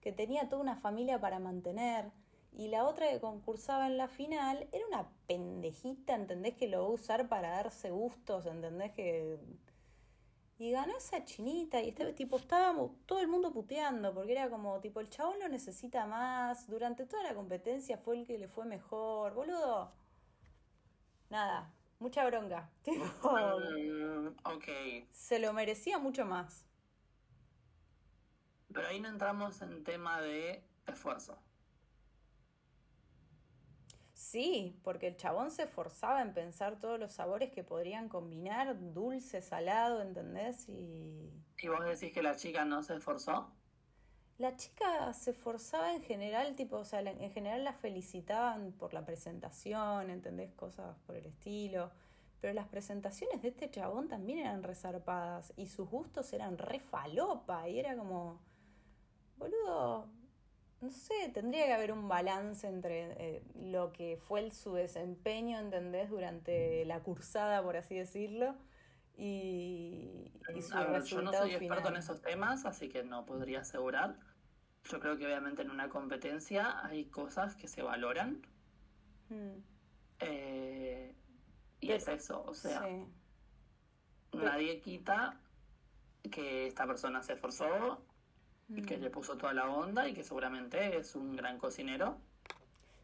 Que 0.00 0.12
tenía 0.12 0.48
toda 0.48 0.62
una 0.62 0.76
familia 0.76 1.20
para 1.20 1.38
mantener 1.38 2.10
y 2.52 2.68
la 2.68 2.84
otra 2.84 3.08
que 3.10 3.20
concursaba 3.20 3.86
en 3.86 3.96
la 3.96 4.08
final 4.08 4.68
era 4.72 4.86
una 4.88 5.08
pendejita, 5.28 6.14
¿entendés? 6.16 6.54
Que 6.56 6.68
lo 6.68 6.82
va 6.82 6.88
a 6.88 6.90
usar 6.90 7.28
para 7.28 7.50
darse 7.50 7.90
gustos, 7.90 8.46
¿entendés? 8.46 8.92
Que... 8.92 9.38
Y 10.58 10.72
ganó 10.72 10.96
esa 10.96 11.24
chinita 11.24 11.80
y 11.80 11.90
este 11.90 12.12
tipo 12.12 12.36
estábamos 12.36 12.90
todo 13.06 13.20
el 13.20 13.28
mundo 13.28 13.52
puteando 13.52 14.12
porque 14.14 14.32
era 14.32 14.50
como 14.50 14.80
tipo 14.80 15.00
el 15.00 15.08
chabón 15.10 15.38
lo 15.40 15.48
necesita 15.48 16.06
más, 16.06 16.68
durante 16.68 17.06
toda 17.06 17.22
la 17.22 17.34
competencia 17.34 17.98
fue 17.98 18.18
el 18.18 18.26
que 18.26 18.38
le 18.38 18.48
fue 18.48 18.64
mejor, 18.64 19.34
boludo. 19.34 19.92
Nada, 21.30 21.72
mucha 22.02 22.26
bronca. 22.26 22.70
Mm, 23.24 24.28
ok. 24.44 24.64
Se 25.12 25.38
lo 25.38 25.52
merecía 25.52 25.98
mucho 25.98 26.24
más. 26.24 26.66
Pero 28.72 28.88
ahí 28.88 29.00
no 29.00 29.08
entramos 29.08 29.62
en 29.62 29.84
tema 29.84 30.20
de 30.20 30.64
esfuerzo. 30.86 31.38
Sí, 34.14 34.80
porque 34.82 35.08
el 35.08 35.16
chabón 35.16 35.50
se 35.50 35.64
esforzaba 35.64 36.22
en 36.22 36.32
pensar 36.32 36.78
todos 36.78 36.98
los 36.98 37.12
sabores 37.12 37.50
que 37.50 37.64
podrían 37.64 38.08
combinar, 38.08 38.76
dulce, 38.94 39.42
salado, 39.42 40.00
¿entendés? 40.00 40.68
Y... 40.68 41.30
¿Y 41.58 41.68
vos 41.68 41.84
decís 41.84 42.12
que 42.12 42.22
la 42.22 42.36
chica 42.36 42.64
no 42.64 42.82
se 42.82 42.96
esforzó? 42.96 43.52
La 44.38 44.56
chica 44.56 45.12
se 45.12 45.32
esforzaba 45.32 45.94
en 45.94 46.02
general, 46.02 46.54
tipo, 46.56 46.76
o 46.76 46.84
sea, 46.84 47.00
en 47.00 47.30
general 47.30 47.64
la 47.64 47.74
felicitaban 47.74 48.72
por 48.72 48.94
la 48.94 49.04
presentación, 49.04 50.10
¿entendés? 50.10 50.52
Cosas 50.52 50.96
por 51.06 51.16
el 51.16 51.26
estilo. 51.26 51.90
Pero 52.40 52.54
las 52.54 52.66
presentaciones 52.66 53.40
de 53.42 53.48
este 53.48 53.70
chabón 53.70 54.08
también 54.08 54.38
eran 54.38 54.64
resarpadas 54.64 55.52
y 55.56 55.68
sus 55.68 55.88
gustos 55.88 56.32
eran 56.32 56.58
re 56.58 56.80
falopa 56.80 57.68
y 57.68 57.78
era 57.78 57.96
como, 57.96 58.40
boludo, 59.38 60.08
no 60.80 60.90
sé, 60.90 61.30
tendría 61.32 61.66
que 61.66 61.72
haber 61.72 61.92
un 61.92 62.08
balance 62.08 62.66
entre 62.66 63.12
eh, 63.12 63.42
lo 63.54 63.92
que 63.92 64.16
fue 64.16 64.40
el, 64.40 64.50
su 64.50 64.74
desempeño, 64.74 65.60
¿entendés? 65.60 66.10
Durante 66.10 66.84
la 66.84 66.98
cursada, 67.00 67.62
por 67.62 67.76
así 67.76 67.94
decirlo, 67.94 68.56
y, 69.16 70.32
su 70.60 71.14
Yo 71.16 71.22
no 71.22 71.32
soy 71.32 71.54
experto 71.54 71.88
en 71.88 71.96
esos 71.96 72.20
temas, 72.20 72.64
así 72.64 72.88
que 72.88 73.02
no 73.02 73.24
podría 73.24 73.60
asegurar 73.60 74.16
yo 74.84 75.00
creo 75.00 75.16
que 75.16 75.26
obviamente 75.26 75.62
en 75.62 75.70
una 75.70 75.88
competencia 75.88 76.84
hay 76.84 77.06
cosas 77.06 77.54
que 77.56 77.68
se 77.68 77.82
valoran. 77.82 78.42
Hmm. 79.28 79.58
Eh, 80.20 81.14
y 81.80 81.92
es 81.92 82.06
eso, 82.08 82.44
o 82.44 82.54
sea, 82.54 82.86
nadie 84.32 84.80
quita 84.80 85.40
que 86.30 86.68
esta 86.68 86.86
persona 86.86 87.22
se 87.22 87.32
esforzó 87.32 88.04
y 88.68 88.82
que 88.82 88.96
hmm. 88.96 89.02
le 89.02 89.10
puso 89.10 89.36
toda 89.36 89.52
la 89.52 89.68
onda 89.68 90.08
y 90.08 90.14
que 90.14 90.22
seguramente 90.22 90.96
es 90.96 91.14
un 91.14 91.36
gran 91.36 91.58
cocinero. 91.58 92.20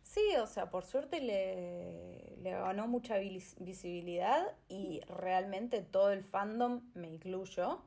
Sí, 0.08 0.24
o 0.40 0.46
sea, 0.46 0.70
por 0.70 0.86
suerte 0.86 1.20
le, 1.20 2.34
le 2.38 2.50
ganó 2.52 2.88
mucha 2.88 3.18
visibilidad 3.18 4.42
y 4.66 5.00
realmente 5.00 5.82
todo 5.82 6.12
el 6.12 6.24
fandom, 6.24 6.80
me 6.94 7.08
incluyo, 7.08 7.82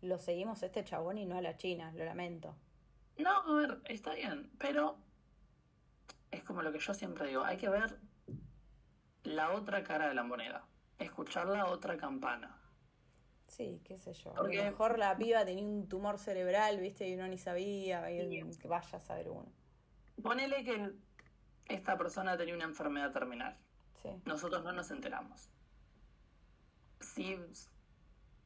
lo 0.00 0.18
seguimos 0.18 0.62
a 0.62 0.66
este 0.66 0.84
chabón 0.84 1.18
y 1.18 1.26
no 1.26 1.36
a 1.36 1.42
la 1.42 1.56
China, 1.56 1.92
lo 1.96 2.04
lamento. 2.04 2.54
No, 3.18 3.40
a 3.40 3.56
ver, 3.56 3.80
está 3.86 4.14
bien, 4.14 4.52
pero 4.56 4.98
es 6.30 6.44
como 6.44 6.62
lo 6.62 6.70
que 6.70 6.78
yo 6.78 6.94
siempre 6.94 7.26
digo, 7.26 7.42
hay 7.42 7.56
que 7.56 7.68
ver 7.68 7.98
la 9.24 9.52
otra 9.52 9.82
cara 9.82 10.06
de 10.06 10.14
la 10.14 10.22
moneda, 10.22 10.68
escuchar 11.00 11.48
la 11.48 11.66
otra 11.66 11.96
campana. 11.96 12.56
Sí, 13.48 13.80
qué 13.82 13.98
sé 13.98 14.12
yo. 14.12 14.32
Porque 14.34 14.60
a 14.60 14.64
lo 14.66 14.70
mejor 14.70 14.96
la 14.96 15.16
piba 15.16 15.44
tenía 15.44 15.64
un 15.64 15.88
tumor 15.88 16.20
cerebral, 16.20 16.78
viste, 16.78 17.08
y 17.08 17.14
uno 17.14 17.26
ni 17.26 17.36
sabía, 17.36 18.08
y 18.12 18.48
que 18.60 18.68
vaya 18.68 18.96
a 18.96 19.00
saber 19.00 19.28
uno. 19.28 19.50
Ponele 20.22 20.62
que 20.62 20.94
esta 21.68 21.96
persona 21.96 22.36
tenía 22.36 22.54
una 22.54 22.64
enfermedad 22.64 23.10
terminal. 23.12 23.56
Sí. 24.02 24.10
Nosotros 24.24 24.62
no 24.64 24.72
nos 24.72 24.90
enteramos. 24.90 25.50
Si, 27.00 27.38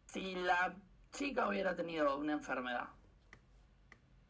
si 0.06 0.34
la 0.34 0.76
chica 1.12 1.48
hubiera 1.48 1.74
tenido 1.74 2.16
una 2.18 2.32
enfermedad 2.32 2.88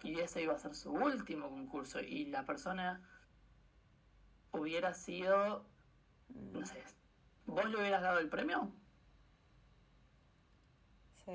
y 0.03 0.21
ese 0.21 0.43
iba 0.43 0.55
a 0.55 0.59
ser 0.59 0.75
su 0.75 0.93
último 0.93 1.51
concurso 1.51 2.01
y 2.01 2.27
la 2.27 2.45
persona 2.45 3.03
hubiera 4.53 4.95
sido, 4.95 5.67
no 6.29 6.65
sé, 6.65 6.83
¿vos 7.47 7.69
le 7.69 7.77
hubieras 7.79 8.03
dado 8.03 8.19
el 8.21 8.29
premio? 8.29 8.73
Sí. 11.25 11.33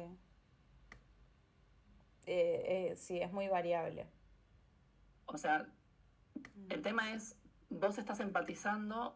Eh, 2.26 2.92
eh, 2.92 2.96
sí, 2.96 3.20
es 3.20 3.32
muy 3.32 3.48
variable. 3.48 4.08
O 5.26 5.38
sea, 5.38 5.68
el 6.70 6.82
tema 6.82 7.14
es, 7.14 7.36
vos 7.80 7.98
estás 7.98 8.20
empatizando 8.20 9.16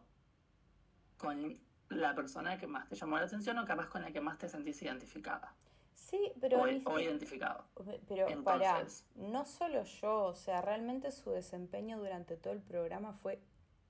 con 1.16 1.58
la 1.90 2.14
persona 2.14 2.58
que 2.58 2.66
más 2.66 2.86
te 2.88 2.94
llamó 2.94 3.18
la 3.18 3.24
atención 3.24 3.58
o 3.58 3.64
capaz 3.64 3.88
con 3.88 4.02
la 4.02 4.12
que 4.12 4.20
más 4.20 4.38
te 4.38 4.48
sentís 4.48 4.80
identificada. 4.82 5.54
Sí, 5.94 6.32
pero... 6.40 6.62
O, 6.62 6.98
identificado. 6.98 7.64
Pero 8.06 8.26
para, 8.44 8.86
no 9.16 9.44
solo 9.44 9.82
yo, 9.82 10.26
o 10.26 10.34
sea, 10.34 10.62
realmente 10.62 11.10
su 11.10 11.30
desempeño 11.30 11.98
durante 11.98 12.36
todo 12.36 12.52
el 12.52 12.62
programa 12.62 13.12
fue 13.14 13.42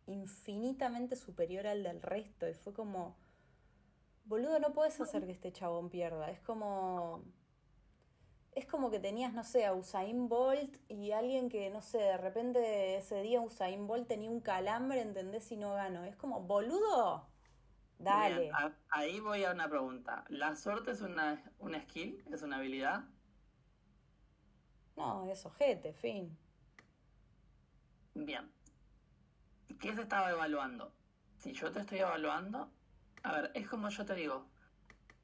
infinitamente 0.06 1.16
superior 1.16 1.66
al 1.66 1.82
del 1.82 2.00
resto 2.00 2.48
y 2.48 2.54
fue 2.54 2.72
como, 2.72 3.16
boludo, 4.24 4.58
no 4.58 4.72
puedes 4.72 5.00
hacer 5.00 5.26
que 5.26 5.32
este 5.32 5.52
chabón 5.52 5.90
pierda, 5.90 6.30
es 6.30 6.40
como... 6.40 7.22
Es 8.52 8.66
como 8.66 8.90
que 8.90 8.98
tenías, 8.98 9.32
no 9.32 9.44
sé, 9.44 9.64
a 9.66 9.74
Usain 9.74 10.28
Bolt 10.28 10.76
y 10.88 11.12
alguien 11.12 11.48
que, 11.48 11.70
no 11.70 11.80
sé, 11.82 11.98
de 11.98 12.16
repente 12.16 12.96
ese 12.96 13.22
día 13.22 13.40
Usain 13.40 13.86
Bolt 13.86 14.08
tenía 14.08 14.30
un 14.30 14.40
calambre, 14.40 15.00
¿entendés? 15.00 15.50
Y 15.52 15.56
no 15.56 15.74
ganó. 15.74 16.04
Es 16.04 16.16
como, 16.16 16.40
boludo, 16.40 17.28
Dale. 17.98 18.50
ahí 18.90 19.20
voy 19.20 19.44
a 19.44 19.52
una 19.52 19.68
pregunta. 19.68 20.24
¿La 20.28 20.54
suerte 20.56 20.92
es 20.92 21.00
una, 21.02 21.42
una 21.58 21.80
skill? 21.82 22.24
¿Es 22.32 22.42
una 22.42 22.56
habilidad? 22.56 23.04
No, 24.96 25.28
es 25.30 25.44
ojete, 25.46 25.92
fin. 25.92 26.36
Bien. 28.14 28.52
¿qué 29.78 29.94
se 29.94 30.02
estaba 30.02 30.30
evaluando? 30.30 30.92
Si 31.38 31.52
yo 31.52 31.70
te 31.70 31.80
estoy 31.80 31.98
evaluando, 31.98 32.72
a 33.22 33.32
ver, 33.32 33.50
es 33.54 33.68
como 33.68 33.88
yo 33.88 34.04
te 34.04 34.14
digo, 34.14 34.46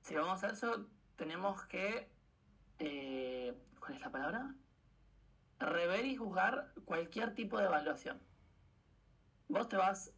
si 0.02 0.14
vamos 0.14 0.42
a 0.44 0.48
eso, 0.48 0.87
tenemos 1.16 1.64
que, 1.66 2.08
eh, 2.87 3.55
¿cuál 3.81 3.94
es 3.94 4.01
la 4.01 4.11
palabra? 4.11 4.55
Rever 5.59 6.05
y 6.05 6.16
juzgar 6.16 6.73
cualquier 6.85 7.35
tipo 7.35 7.59
de 7.59 7.64
evaluación. 7.66 8.20
Vos 9.49 9.68
te 9.68 9.77
vas 9.77 10.12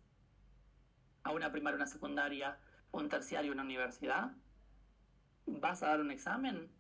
a 1.22 1.32
una 1.32 1.50
primaria, 1.50 1.76
una 1.76 1.86
secundaria, 1.86 2.58
un 2.92 3.08
terciario, 3.08 3.52
una 3.52 3.62
universidad, 3.62 4.32
vas 5.46 5.82
a 5.82 5.88
dar 5.88 6.00
un 6.00 6.10
examen 6.10 6.70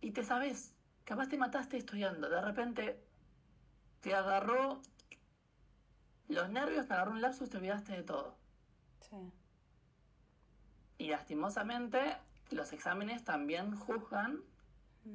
y 0.00 0.12
te 0.12 0.22
sabes, 0.22 0.74
capaz 1.04 1.28
te 1.28 1.36
mataste 1.36 1.76
estudiando, 1.76 2.28
de 2.28 2.40
repente 2.40 3.04
te 4.00 4.14
agarró 4.14 4.80
los 6.28 6.50
nervios, 6.50 6.86
te 6.86 6.94
agarró 6.94 7.12
un 7.12 7.20
lapsus, 7.20 7.50
te 7.50 7.56
olvidaste 7.56 7.92
de 7.92 8.02
todo. 8.02 8.36
Sí. 9.00 9.16
Y 10.98 11.08
lastimosamente 11.08 12.16
los 12.50 12.72
exámenes 12.72 13.24
también 13.24 13.74
juzgan, 13.76 14.40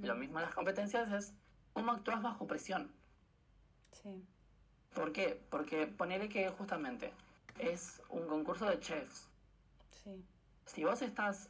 lo 0.02 0.16
mismo 0.16 0.40
las 0.40 0.54
competencias, 0.54 1.12
es 1.12 1.34
cómo 1.74 1.92
actúas 1.92 2.22
bajo 2.22 2.48
presión. 2.48 2.92
Sí. 3.92 4.24
¿Por 4.94 5.12
qué? 5.12 5.42
Porque 5.50 5.88
ponele 5.88 6.30
que 6.30 6.50
justamente 6.50 7.14
es 7.60 8.02
un 8.10 8.28
concurso 8.28 8.66
de 8.66 8.80
chefs. 8.80 9.28
Sí. 10.04 10.24
Si 10.66 10.84
vos 10.84 11.02
estás, 11.02 11.50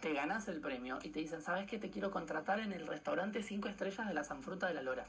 te 0.00 0.12
ganas 0.12 0.48
el 0.48 0.60
premio 0.60 0.98
y 1.02 1.10
te 1.10 1.20
dicen, 1.20 1.42
¿sabes 1.42 1.66
qué? 1.66 1.78
Te 1.78 1.90
quiero 1.90 2.10
contratar 2.10 2.60
en 2.60 2.72
el 2.72 2.86
restaurante 2.86 3.42
5 3.42 3.68
estrellas 3.68 4.06
de 4.06 4.14
la 4.14 4.24
Sanfruta 4.24 4.66
de 4.66 4.74
la 4.74 4.82
Lora. 4.82 5.04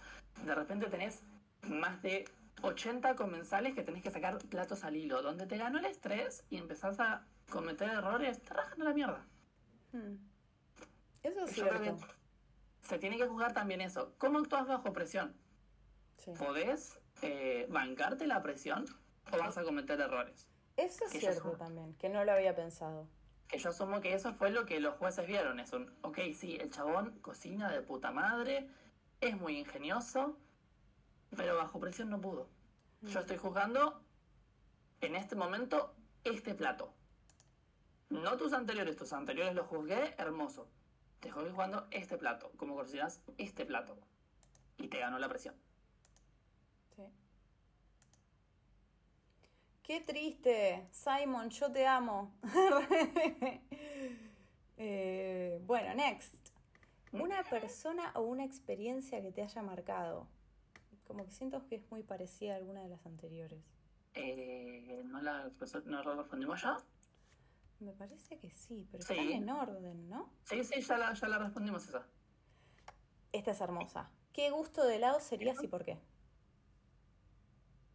De 0.45 0.55
repente 0.55 0.87
tenés 0.87 1.21
más 1.63 2.01
de 2.01 2.25
80 2.61 3.15
comensales 3.15 3.73
que 3.73 3.83
tenés 3.83 4.03
que 4.03 4.11
sacar 4.11 4.37
platos 4.37 4.83
al 4.83 4.95
hilo, 4.95 5.21
donde 5.21 5.45
te 5.45 5.57
ganó 5.57 5.79
el 5.79 5.85
estrés 5.85 6.43
y 6.49 6.57
empezás 6.57 6.99
a 6.99 7.25
cometer 7.49 7.89
errores, 7.89 8.41
te 8.41 8.53
rajan 8.53 8.81
a 8.81 8.85
la 8.85 8.93
mierda. 8.93 9.25
Mm. 9.91 10.15
Eso 11.23 11.43
es 11.45 11.55
Yo 11.55 11.67
creo 11.67 11.81
cierto. 11.81 12.07
que 12.07 12.87
se 12.87 12.97
tiene 12.97 13.17
que 13.17 13.27
juzgar 13.27 13.53
también 13.53 13.81
eso. 13.81 14.13
¿Cómo 14.17 14.39
actúas 14.39 14.67
bajo 14.67 14.93
presión? 14.93 15.35
Sí. 16.17 16.31
¿Podés 16.37 16.99
eh, 17.21 17.67
bancarte 17.69 18.27
la 18.27 18.41
presión 18.41 18.85
o 19.31 19.37
vas 19.37 19.57
a 19.57 19.63
cometer 19.63 19.99
errores? 19.99 20.47
Eso 20.77 21.05
es 21.05 21.11
que 21.11 21.19
cierto 21.19 21.51
también, 21.51 21.93
que 21.95 22.09
no 22.09 22.23
lo 22.23 22.31
había 22.31 22.55
pensado. 22.55 23.07
Que 23.47 23.57
yo 23.57 23.69
asumo 23.69 23.99
que 23.99 24.13
eso 24.13 24.33
fue 24.33 24.51
lo 24.51 24.65
que 24.65 24.79
los 24.79 24.95
jueces 24.95 25.27
vieron. 25.27 25.59
Es 25.59 25.73
un, 25.73 25.93
ok, 26.03 26.19
sí, 26.33 26.55
el 26.55 26.69
chabón 26.69 27.19
cocina 27.19 27.69
de 27.71 27.81
puta 27.81 28.11
madre, 28.11 28.69
es 29.19 29.35
muy 29.35 29.57
ingenioso, 29.57 30.37
pero 31.35 31.57
bajo 31.57 31.79
presión 31.79 32.09
no 32.09 32.21
pudo. 32.21 32.47
Yo 33.01 33.19
estoy 33.19 33.37
juzgando 33.37 34.01
en 35.01 35.15
este 35.15 35.35
momento 35.35 35.93
este 36.23 36.53
plato. 36.53 36.93
No 38.09 38.37
tus 38.37 38.53
anteriores, 38.53 38.95
tus 38.95 39.13
anteriores 39.13 39.53
los 39.53 39.67
juzgué, 39.67 40.15
hermoso. 40.17 40.67
Te 41.19 41.29
estoy 41.29 41.51
jugando 41.51 41.87
este 41.91 42.17
plato, 42.17 42.51
como 42.57 42.75
consideras 42.75 43.21
este 43.37 43.65
plato. 43.65 43.97
Y 44.77 44.87
te 44.87 44.99
ganó 44.99 45.19
la 45.19 45.29
presión. 45.29 45.53
Sí. 46.95 47.03
Qué 49.83 50.01
triste, 50.01 50.87
Simon, 50.91 51.49
yo 51.49 51.71
te 51.71 51.85
amo. 51.87 52.33
Eh, 54.81 55.61
bueno, 55.65 55.93
next. 55.93 56.33
Una 57.11 57.43
persona 57.43 58.13
o 58.15 58.21
una 58.21 58.45
experiencia 58.45 59.21
que 59.21 59.29
te 59.29 59.41
haya 59.41 59.61
marcado. 59.61 60.25
Como 61.05 61.25
que 61.25 61.31
siento 61.31 61.67
que 61.67 61.75
es 61.75 61.91
muy 61.91 62.01
parecida 62.01 62.53
a 62.53 62.55
alguna 62.55 62.81
de 62.81 62.87
las 62.87 63.05
anteriores. 63.05 63.59
Eh, 64.13 65.03
¿no, 65.03 65.21
la, 65.21 65.51
¿No 65.83 66.15
respondimos 66.15 66.61
ya? 66.61 66.77
Me 67.79 67.93
parece 67.93 68.37
que 68.37 68.51
sí, 68.51 68.87
pero 68.91 69.03
Sí. 69.03 69.13
están 69.13 69.29
en 69.31 69.49
orden, 69.49 70.09
¿no? 70.09 70.29
Sí, 70.43 70.63
sí, 70.63 70.81
ya 70.81 70.97
la, 70.97 71.13
ya 71.13 71.27
la 71.27 71.37
respondimos 71.37 71.87
esa. 71.87 72.05
Esta 73.31 73.51
es 73.51 73.61
hermosa. 73.61 74.09
¿Qué 74.33 74.49
gusto 74.51 74.83
de 74.85 74.97
helado 74.97 75.19
serías 75.19 75.63
y 75.63 75.67
por 75.67 75.85
qué? 75.85 75.97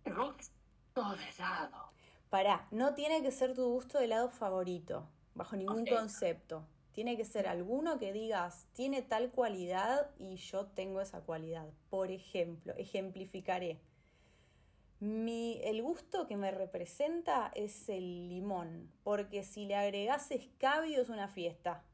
Gusto 0.06 1.16
de 1.16 1.28
helado. 1.36 1.92
Pará, 2.30 2.66
no 2.70 2.94
tiene 2.94 3.22
que 3.22 3.30
ser 3.30 3.54
tu 3.54 3.64
gusto 3.68 3.98
de 3.98 4.04
helado 4.06 4.30
favorito, 4.30 5.08
bajo 5.34 5.56
ningún 5.56 5.86
concepto. 5.86 6.66
Tiene 6.92 7.16
que 7.16 7.24
ser 7.24 7.48
alguno 7.48 7.98
que 7.98 8.12
digas, 8.12 8.68
tiene 8.72 9.02
tal 9.02 9.30
cualidad 9.32 10.10
y 10.16 10.36
yo 10.36 10.66
tengo 10.66 11.00
esa 11.00 11.20
cualidad. 11.22 11.68
Por 11.90 12.10
ejemplo, 12.10 12.72
ejemplificaré. 12.76 13.80
Mi, 15.00 15.60
el 15.64 15.82
gusto 15.82 16.26
que 16.26 16.36
me 16.36 16.50
representa 16.50 17.50
es 17.54 17.88
el 17.88 18.28
limón, 18.28 18.90
porque 19.02 19.42
si 19.42 19.66
le 19.66 19.76
agregas 19.76 20.30
escabio 20.30 21.02
es 21.02 21.08
una 21.08 21.28
fiesta. 21.28 21.84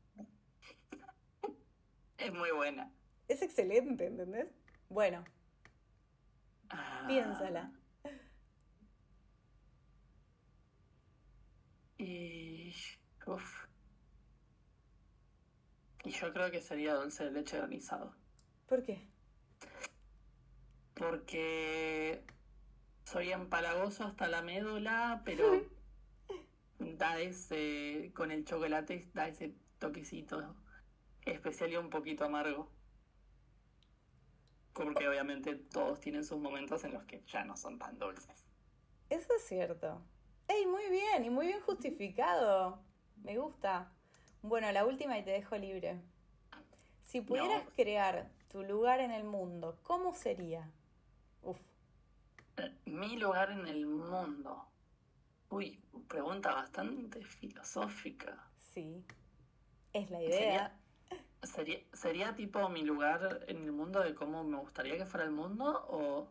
Es 2.18 2.32
muy 2.32 2.50
buena. 2.50 2.92
Es 3.28 3.42
excelente, 3.42 4.06
¿entendés? 4.06 4.46
Bueno, 4.88 5.24
Ah, 6.70 7.04
piénsala. 7.08 7.72
Y. 11.98 12.74
Uf. 13.26 13.66
Y 16.04 16.10
yo 16.10 16.32
creo 16.32 16.50
que 16.50 16.60
sería 16.62 16.94
dulce 16.94 17.24
de 17.24 17.32
leche 17.32 17.58
granizado. 17.58 18.14
¿Por 18.66 18.82
qué? 18.82 19.06
Porque 20.94 22.24
soy 23.10 23.32
empalagoso 23.32 24.04
hasta 24.04 24.28
la 24.28 24.42
médula, 24.42 25.22
pero 25.24 25.62
da 26.78 27.18
ese. 27.18 28.12
Con 28.14 28.30
el 28.30 28.44
chocolate 28.44 29.08
da 29.14 29.28
ese 29.28 29.54
toquecito 29.78 30.54
especial 31.24 31.72
y 31.72 31.76
un 31.76 31.90
poquito 31.90 32.24
amargo. 32.24 32.70
Porque 34.72 35.08
obviamente 35.08 35.56
todos 35.56 36.00
tienen 36.00 36.24
sus 36.24 36.38
momentos 36.38 36.84
en 36.84 36.94
los 36.94 37.04
que 37.04 37.22
ya 37.26 37.44
no 37.44 37.56
son 37.56 37.78
tan 37.78 37.98
dulces. 37.98 38.46
Eso 39.10 39.34
es 39.36 39.42
cierto. 39.44 40.00
¡Ey, 40.46 40.66
muy 40.66 40.88
bien! 40.88 41.24
Y 41.24 41.30
muy 41.30 41.48
bien 41.48 41.60
justificado. 41.60 42.80
Me 43.22 43.36
gusta. 43.36 43.92
Bueno, 44.42 44.70
la 44.72 44.86
última 44.86 45.18
y 45.18 45.24
te 45.24 45.32
dejo 45.32 45.56
libre. 45.56 46.00
Si 47.02 47.20
pudieras 47.20 47.64
No. 47.64 47.70
crear 47.72 48.30
tu 48.48 48.62
lugar 48.62 49.00
en 49.00 49.10
el 49.10 49.24
mundo, 49.24 49.78
¿cómo 49.82 50.14
sería? 50.14 50.70
Uf. 51.42 51.58
Mi 52.84 53.16
lugar 53.16 53.50
en 53.50 53.66
el 53.66 53.86
mundo. 53.86 54.66
Uy, 55.50 55.82
pregunta 56.08 56.52
bastante 56.54 57.24
filosófica. 57.24 58.48
Sí. 58.56 59.04
Es 59.92 60.10
la 60.10 60.22
idea. 60.22 60.76
¿Sería, 61.42 61.80
¿Sería 61.94 62.34
tipo 62.34 62.68
mi 62.68 62.82
lugar 62.82 63.44
en 63.48 63.62
el 63.64 63.72
mundo 63.72 64.00
de 64.00 64.14
cómo 64.14 64.44
me 64.44 64.58
gustaría 64.58 64.96
que 64.96 65.06
fuera 65.06 65.24
el 65.24 65.32
mundo? 65.32 65.86
¿O 65.88 66.28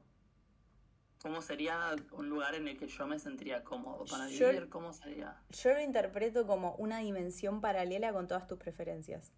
cómo 1.22 1.42
sería 1.42 1.96
un 2.12 2.30
lugar 2.30 2.56
en 2.56 2.68
el 2.68 2.78
que 2.78 2.88
yo 2.88 3.08
me 3.08 3.20
sentiría 3.20 3.64
cómodo 3.64 4.06
para 4.06 4.30
Yo- 4.30 4.50
vivir? 4.50 4.70
¿Cómo 4.70 4.94
sería? 4.94 5.42
Yo 5.50 5.74
lo 5.74 5.82
interpreto 5.82 6.46
como 6.48 6.76
una 6.76 7.00
dimensión 7.00 7.60
paralela 7.60 8.14
con 8.14 8.28
todas 8.28 8.48
tus 8.48 8.58
preferencias. 8.60 9.34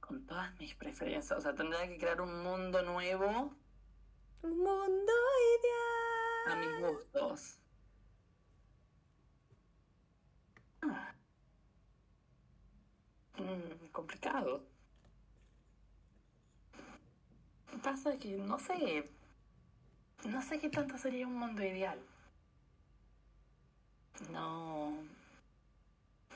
Con 0.00 0.26
todas 0.26 0.54
mis 0.58 0.74
preferencias. 0.74 1.38
O 1.38 1.40
sea, 1.40 1.54
tendría 1.54 1.86
que 1.86 1.96
crear 1.98 2.20
un 2.20 2.42
mundo 2.42 2.82
nuevo 2.82 3.54
Un 4.42 4.58
mundo 4.58 5.12
a 6.44 6.56
mis 6.56 6.66
ideal. 6.68 6.92
gustos. 6.92 7.58
Mm, 13.38 13.86
complicado. 13.92 14.62
Pasa 17.82 18.16
que 18.18 18.36
no 18.36 18.58
sé. 18.58 19.08
No 20.24 20.42
sé 20.42 20.58
qué 20.58 20.68
tanto 20.68 20.98
sería 20.98 21.26
un 21.26 21.36
mundo 21.36 21.62
ideal. 21.62 21.98
No. 24.30 24.92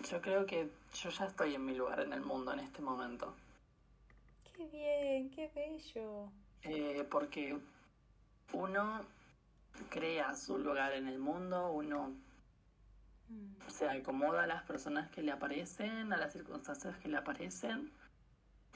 Yo 0.08 0.20
creo 0.20 0.46
que 0.46 0.70
yo 0.94 1.10
ya 1.10 1.26
estoy 1.26 1.54
en 1.54 1.64
mi 1.64 1.74
lugar 1.74 2.00
en 2.00 2.12
el 2.12 2.20
mundo 2.22 2.52
en 2.52 2.60
este 2.60 2.80
momento. 2.80 3.34
Qué 4.56 4.66
bien, 4.66 5.30
qué 5.30 5.48
bello. 5.54 6.28
Eh, 6.62 7.06
porque 7.10 7.58
uno 8.52 9.02
crea 9.88 10.34
su 10.34 10.58
lugar 10.58 10.92
en 10.92 11.08
el 11.08 11.18
mundo, 11.18 11.72
uno 11.72 12.12
se 13.68 13.88
acomoda 13.88 14.44
a 14.44 14.46
las 14.46 14.62
personas 14.64 15.10
que 15.10 15.22
le 15.22 15.32
aparecen, 15.32 16.12
a 16.12 16.16
las 16.16 16.32
circunstancias 16.32 16.96
que 16.98 17.08
le 17.08 17.16
aparecen, 17.16 17.90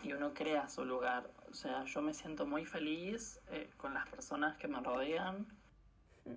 y 0.02 0.12
uno 0.12 0.32
crea 0.34 0.68
su 0.68 0.84
lugar. 0.84 1.30
O 1.50 1.54
sea, 1.54 1.84
yo 1.84 2.02
me 2.02 2.14
siento 2.14 2.46
muy 2.46 2.64
feliz 2.64 3.40
eh, 3.50 3.70
con 3.76 3.94
las 3.94 4.06
personas 4.08 4.56
que 4.56 4.68
me 4.68 4.80
rodean. 4.80 5.46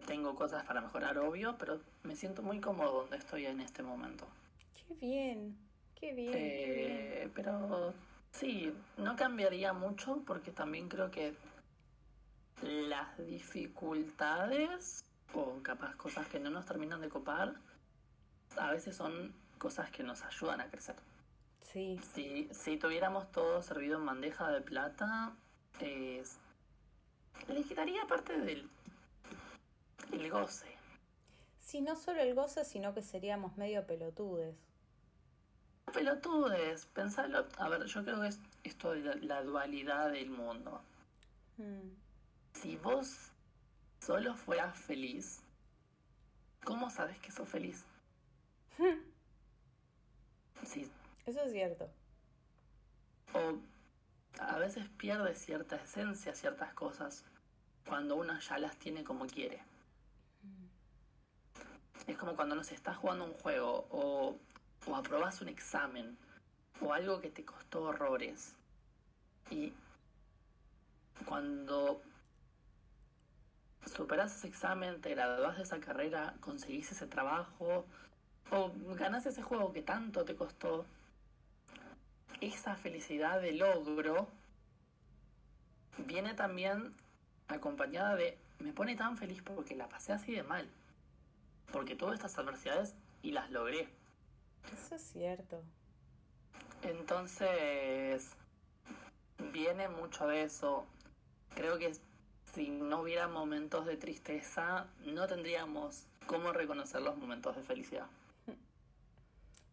Tengo 0.06 0.36
cosas 0.36 0.64
para 0.66 0.82
mejorar, 0.82 1.18
obvio, 1.18 1.58
pero 1.58 1.82
me 2.04 2.16
siento 2.16 2.42
muy 2.42 2.60
cómodo 2.60 3.02
donde 3.02 3.18
estoy 3.18 3.46
en 3.46 3.60
este 3.60 3.82
momento. 3.82 4.28
Qué 4.88 4.94
bien, 4.96 5.58
qué 5.96 6.14
bien, 6.14 6.32
qué 6.32 6.38
bien. 6.38 6.92
Eh, 6.92 7.32
pero 7.34 7.94
sí, 8.32 8.74
no 8.98 9.16
cambiaría 9.16 9.74
mucho 9.74 10.22
porque 10.26 10.52
también 10.52 10.90
creo 10.90 11.10
que 11.10 11.34
las 12.62 13.18
dificultades 13.26 15.04
o 15.34 15.62
capaz 15.62 15.96
cosas 15.96 16.28
que 16.28 16.40
no 16.40 16.50
nos 16.50 16.66
terminan 16.66 17.02
de 17.02 17.10
copar, 17.10 17.56
a 18.58 18.72
veces 18.72 18.96
son 18.96 19.34
cosas 19.58 19.92
que 19.92 20.04
nos 20.04 20.24
ayudan 20.24 20.62
a 20.62 20.70
crecer. 20.70 20.96
Sí. 21.62 22.00
Si, 22.14 22.50
si 22.52 22.78
tuviéramos 22.78 23.32
todo 23.32 23.62
servido 23.62 24.00
en 24.00 24.06
bandeja 24.06 24.50
de 24.50 24.62
plata, 24.62 25.34
eh, 25.80 26.24
le 27.48 27.64
quitaría 27.64 28.06
parte 28.08 28.40
del 28.40 28.68
el 30.12 30.32
goce. 30.32 30.68
Sí, 31.60 31.82
no 31.82 31.96
solo 31.96 32.22
el 32.22 32.34
goce, 32.34 32.66
sino 32.66 32.94
que 32.96 33.04
seríamos 33.04 33.56
medio 33.58 33.86
pelotudes. 33.86 34.56
Pelotudes, 35.94 36.88
pensarlo. 36.88 37.48
A 37.58 37.70
ver, 37.70 37.86
yo 37.86 38.04
creo 38.04 38.22
que 38.22 38.28
es 38.28 38.40
esto 38.64 38.92
de 38.92 39.02
la, 39.02 39.16
la 39.16 39.44
dualidad 39.44 40.12
del 40.12 40.32
mundo. 40.32 40.82
Mm. 41.58 42.09
Si 42.54 42.76
vos 42.78 43.32
solo 44.00 44.36
fueras 44.36 44.78
feliz, 44.78 45.42
¿cómo 46.64 46.90
sabes 46.90 47.18
que 47.20 47.32
sos 47.32 47.48
feliz? 47.50 47.86
Sí, 50.66 50.92
Eso 51.26 51.40
es 51.42 51.54
cierto. 51.54 51.90
o 53.34 53.58
a 54.40 54.58
veces 54.58 54.90
pierde 54.98 55.34
cierta 55.34 55.78
esencia, 55.78 56.36
ciertas 56.36 56.74
cosas, 56.74 57.24
cuando 57.88 58.18
uno 58.18 58.38
ya 58.40 58.58
las 58.58 58.76
tiene 58.78 59.04
como 59.06 59.26
quiere. 59.26 59.62
Es 62.08 62.18
como 62.18 62.36
cuando 62.36 62.56
no 62.56 62.64
se 62.64 62.76
está 62.76 62.94
jugando 62.94 63.24
un 63.26 63.34
juego 63.34 63.88
o, 63.90 64.38
o 64.86 64.96
aprobás 64.96 65.42
un 65.42 65.48
examen 65.48 66.18
o 66.82 66.94
algo 66.94 67.22
que 67.22 67.30
te 67.30 67.46
costó 67.46 67.84
horrores. 67.84 68.56
Y 69.50 69.74
cuando 71.26 72.02
superás 73.86 74.36
ese 74.36 74.48
examen, 74.48 75.02
te 75.02 75.10
graduás 75.12 75.58
de 75.58 75.64
esa 75.64 75.80
carrera, 75.80 76.36
conseguís 76.40 76.92
ese 76.92 77.08
trabajo 77.08 77.86
o 78.52 78.72
ganás 78.96 79.26
ese 79.26 79.42
juego 79.42 79.72
que 79.72 79.82
tanto 79.82 80.26
te 80.26 80.36
costó, 80.36 80.86
esa 82.42 82.76
felicidad 82.76 83.42
de 83.42 83.54
logro 83.54 84.28
viene 85.98 86.34
también 86.34 86.94
acompañada 87.48 88.16
de 88.16 88.38
me 88.60 88.74
pone 88.74 88.96
tan 88.96 89.18
feliz 89.18 89.42
porque 89.42 89.76
la 89.76 89.88
pasé 89.88 90.14
así 90.14 90.34
de 90.34 90.44
mal. 90.44 90.68
Porque 91.72 91.96
tuve 91.96 92.14
estas 92.14 92.38
adversidades 92.38 92.96
y 93.22 93.32
las 93.32 93.50
logré. 93.52 93.88
Eso 94.74 94.96
es 94.96 95.02
cierto. 95.02 95.64
Entonces, 96.82 98.32
viene 99.52 99.88
mucho 99.88 100.28
de 100.28 100.44
eso. 100.44 100.86
Creo 101.56 101.78
que 101.78 101.94
si 102.54 102.70
no 102.70 103.02
hubiera 103.02 103.28
momentos 103.28 103.86
de 103.86 103.98
tristeza, 103.98 104.88
no 105.06 105.28
tendríamos 105.28 106.08
cómo 106.26 106.52
reconocer 106.52 107.02
los 107.02 107.18
momentos 107.18 107.56
de 107.56 107.64
felicidad. 107.64 108.08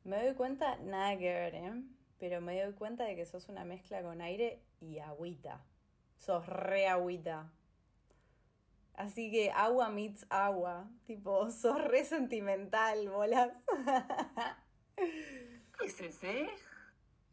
Me 0.05 0.25
doy 0.25 0.35
cuenta, 0.35 0.77
nada 0.77 1.19
que 1.19 1.33
ver, 1.33 1.55
¿eh? 1.55 1.83
Pero 2.19 2.41
me 2.41 2.63
doy 2.63 2.73
cuenta 2.75 3.05
de 3.05 3.17
que 3.17 3.27
sos 3.27 3.49
una 3.49 3.65
mezcla 3.65 4.03
con 4.03 4.21
aire 4.21 4.61
y 4.81 4.99
agüita. 4.99 5.65
Sos 6.19 6.47
re 6.47 6.87
agüita. 6.87 7.51
Así 8.95 9.31
que 9.31 9.51
agua 9.51 9.91
meets 9.91 10.25
agua. 10.31 10.89
Tipo, 11.07 11.51
sos 11.51 11.83
re 11.83 12.05
sentimental, 12.05 13.09
bolas. 13.09 13.53
¿Es 15.85 16.01
ese? 16.01 16.49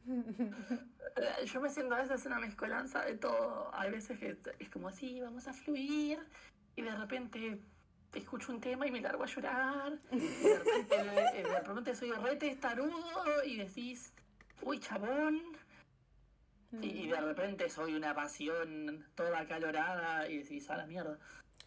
Yo 1.45 1.61
me 1.61 1.69
siento 1.69 1.95
a 1.95 1.99
veces 1.99 2.25
una 2.25 2.39
mezcolanza 2.39 3.05
de 3.05 3.15
todo. 3.15 3.69
Hay 3.73 3.91
veces 3.91 4.19
que 4.19 4.37
es 4.59 4.69
como 4.69 4.87
así, 4.87 5.21
vamos 5.21 5.47
a 5.47 5.53
fluir, 5.53 6.19
y 6.75 6.81
de 6.81 6.95
repente 6.95 7.59
escucho 8.13 8.51
un 8.51 8.61
tema 8.61 8.87
y 8.87 8.91
me 8.91 9.01
largo 9.01 9.23
a 9.23 9.27
llorar. 9.27 9.99
Y 10.11 10.19
de 10.19 11.59
repente, 11.59 11.91
eh, 11.91 11.95
soy 11.95 12.11
re 12.11 12.35
testarudo 12.35 13.43
y 13.45 13.57
decís, 13.57 14.13
uy, 14.61 14.79
chabón. 14.79 15.41
Y 16.81 17.07
de 17.07 17.21
repente 17.21 17.69
soy 17.69 17.93
una 17.93 18.15
pasión 18.15 19.05
toda 19.13 19.41
acalorada 19.41 20.27
y 20.27 20.39
decís, 20.39 20.67
a 20.71 20.77
la 20.77 20.87
mierda. 20.87 21.19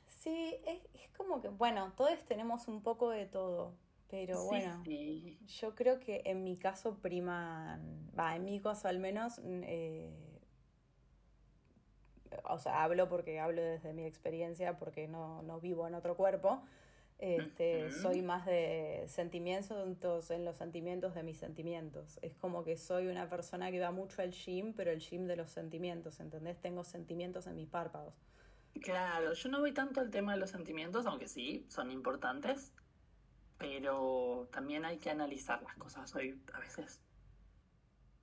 Sí, 0.08 0.56
es, 0.66 0.80
es 0.94 1.08
como 1.16 1.40
que, 1.40 1.48
bueno, 1.48 1.92
todos 1.96 2.24
tenemos 2.26 2.66
un 2.66 2.82
poco 2.82 3.10
de 3.10 3.26
todo. 3.26 3.72
Pero 4.08 4.40
Sí, 4.40 4.46
bueno, 4.46 4.82
sí. 4.84 5.38
yo 5.60 5.74
creo 5.74 5.98
que 5.98 6.22
en 6.24 6.44
mi 6.44 6.56
caso 6.56 6.98
priman, 6.98 8.10
va, 8.18 8.36
en 8.36 8.44
mi 8.44 8.60
caso 8.60 8.88
al 8.88 8.98
menos, 8.98 9.38
mm, 9.38 9.62
eh, 9.64 10.10
o 12.44 12.58
sea, 12.58 12.84
hablo 12.84 13.08
porque 13.08 13.40
hablo 13.40 13.62
desde 13.62 13.92
mi 13.92 14.04
experiencia, 14.04 14.78
porque 14.78 15.08
no, 15.08 15.42
no 15.42 15.60
vivo 15.60 15.86
en 15.86 15.94
otro 15.94 16.16
cuerpo. 16.16 16.62
Este, 17.18 17.88
Ujú. 17.88 17.98
soy 17.98 18.22
más 18.22 18.44
de 18.44 19.04
sentimientos 19.08 20.30
en 20.30 20.44
los 20.44 20.56
sentimientos 20.56 21.14
de 21.14 21.22
mis 21.22 21.38
sentimientos. 21.38 22.18
Es 22.22 22.34
como 22.36 22.62
que 22.62 22.76
soy 22.76 23.08
una 23.08 23.28
persona 23.30 23.70
que 23.70 23.80
va 23.80 23.90
mucho 23.90 24.20
al 24.22 24.32
gym, 24.32 24.74
pero 24.74 24.90
el 24.90 25.00
gym 25.00 25.26
de 25.26 25.36
los 25.36 25.50
sentimientos, 25.50 26.20
¿entendés? 26.20 26.60
Tengo 26.60 26.84
sentimientos 26.84 27.46
en 27.46 27.56
mis 27.56 27.68
párpados. 27.68 28.14
Claro, 28.82 29.32
yo 29.32 29.48
no 29.48 29.60
voy 29.60 29.72
tanto 29.72 30.00
al 30.00 30.10
tema 30.10 30.34
de 30.34 30.38
los 30.38 30.50
sentimientos, 30.50 31.06
aunque 31.06 31.26
sí, 31.28 31.64
son 31.68 31.90
importantes, 31.90 32.74
pero 33.58 34.48
también 34.52 34.84
hay 34.84 34.98
que 34.98 35.10
analizar 35.10 35.62
las 35.62 35.76
cosas. 35.76 36.08
Soy 36.10 36.42
a 36.52 36.58
veces 36.60 37.02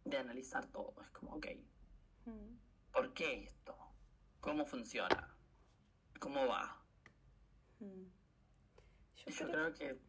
de 0.05 0.17
analizar 0.17 0.65
todo. 0.67 0.93
Es 1.01 1.09
como, 1.11 1.35
ok, 1.35 1.47
Mm. 2.25 2.55
¿por 2.93 3.13
qué 3.13 3.43
esto? 3.43 3.75
¿Cómo 4.39 4.65
funciona? 4.65 5.35
¿Cómo 6.19 6.47
va? 6.47 6.81
Mm. 7.79 8.03
Yo 9.17 9.25
Yo 9.27 9.47
creo 9.47 9.73
creo 9.73 9.73
que 9.73 9.99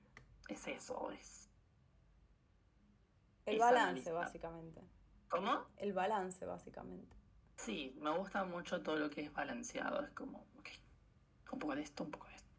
es 0.48 0.66
eso, 0.68 1.10
es... 1.10 1.50
el 3.46 3.54
es 3.54 3.60
balance, 3.60 4.10
analizar. 4.10 4.14
básicamente. 4.14 4.80
¿Cómo? 5.28 5.66
El 5.76 5.92
balance, 5.92 6.44
básicamente. 6.46 7.16
Sí, 7.56 7.94
me 7.98 8.16
gusta 8.16 8.44
mucho 8.44 8.82
todo 8.82 8.96
lo 8.96 9.10
que 9.10 9.22
es 9.22 9.32
balanceado. 9.32 10.04
Es 10.04 10.10
como, 10.12 10.46
ok, 10.58 10.68
un 11.52 11.58
poco 11.58 11.74
de 11.74 11.82
esto, 11.82 12.04
un 12.04 12.10
poco 12.12 12.26
de 12.28 12.34
esto. 12.34 12.50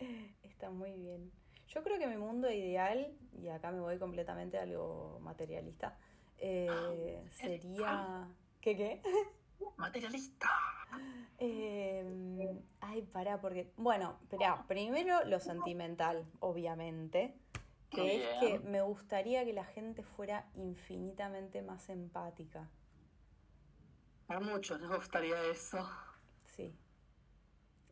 Está 0.62 0.70
muy 0.70 0.92
bien. 0.92 1.32
Yo 1.66 1.82
creo 1.82 1.98
que 1.98 2.06
mi 2.06 2.16
mundo 2.16 2.48
ideal, 2.48 3.12
y 3.32 3.48
acá 3.48 3.72
me 3.72 3.80
voy 3.80 3.98
completamente 3.98 4.58
a 4.58 4.62
algo 4.62 5.18
materialista, 5.20 5.98
eh, 6.38 7.20
sería... 7.32 8.28
¿Qué 8.60 8.76
qué? 8.76 9.02
Materialista. 9.76 10.48
Eh, 11.38 12.60
ay, 12.80 13.02
pará, 13.02 13.40
porque... 13.40 13.72
Bueno, 13.76 14.20
primero 14.68 15.24
lo 15.24 15.40
sentimental, 15.40 16.24
obviamente, 16.38 17.34
que 17.90 18.22
es 18.22 18.38
que 18.38 18.60
me 18.60 18.82
gustaría 18.82 19.44
que 19.44 19.52
la 19.52 19.64
gente 19.64 20.04
fuera 20.04 20.48
infinitamente 20.54 21.60
más 21.60 21.88
empática. 21.88 22.70
A 24.28 24.38
muchos 24.38 24.80
les 24.80 24.90
gustaría 24.90 25.42
eso. 25.50 25.84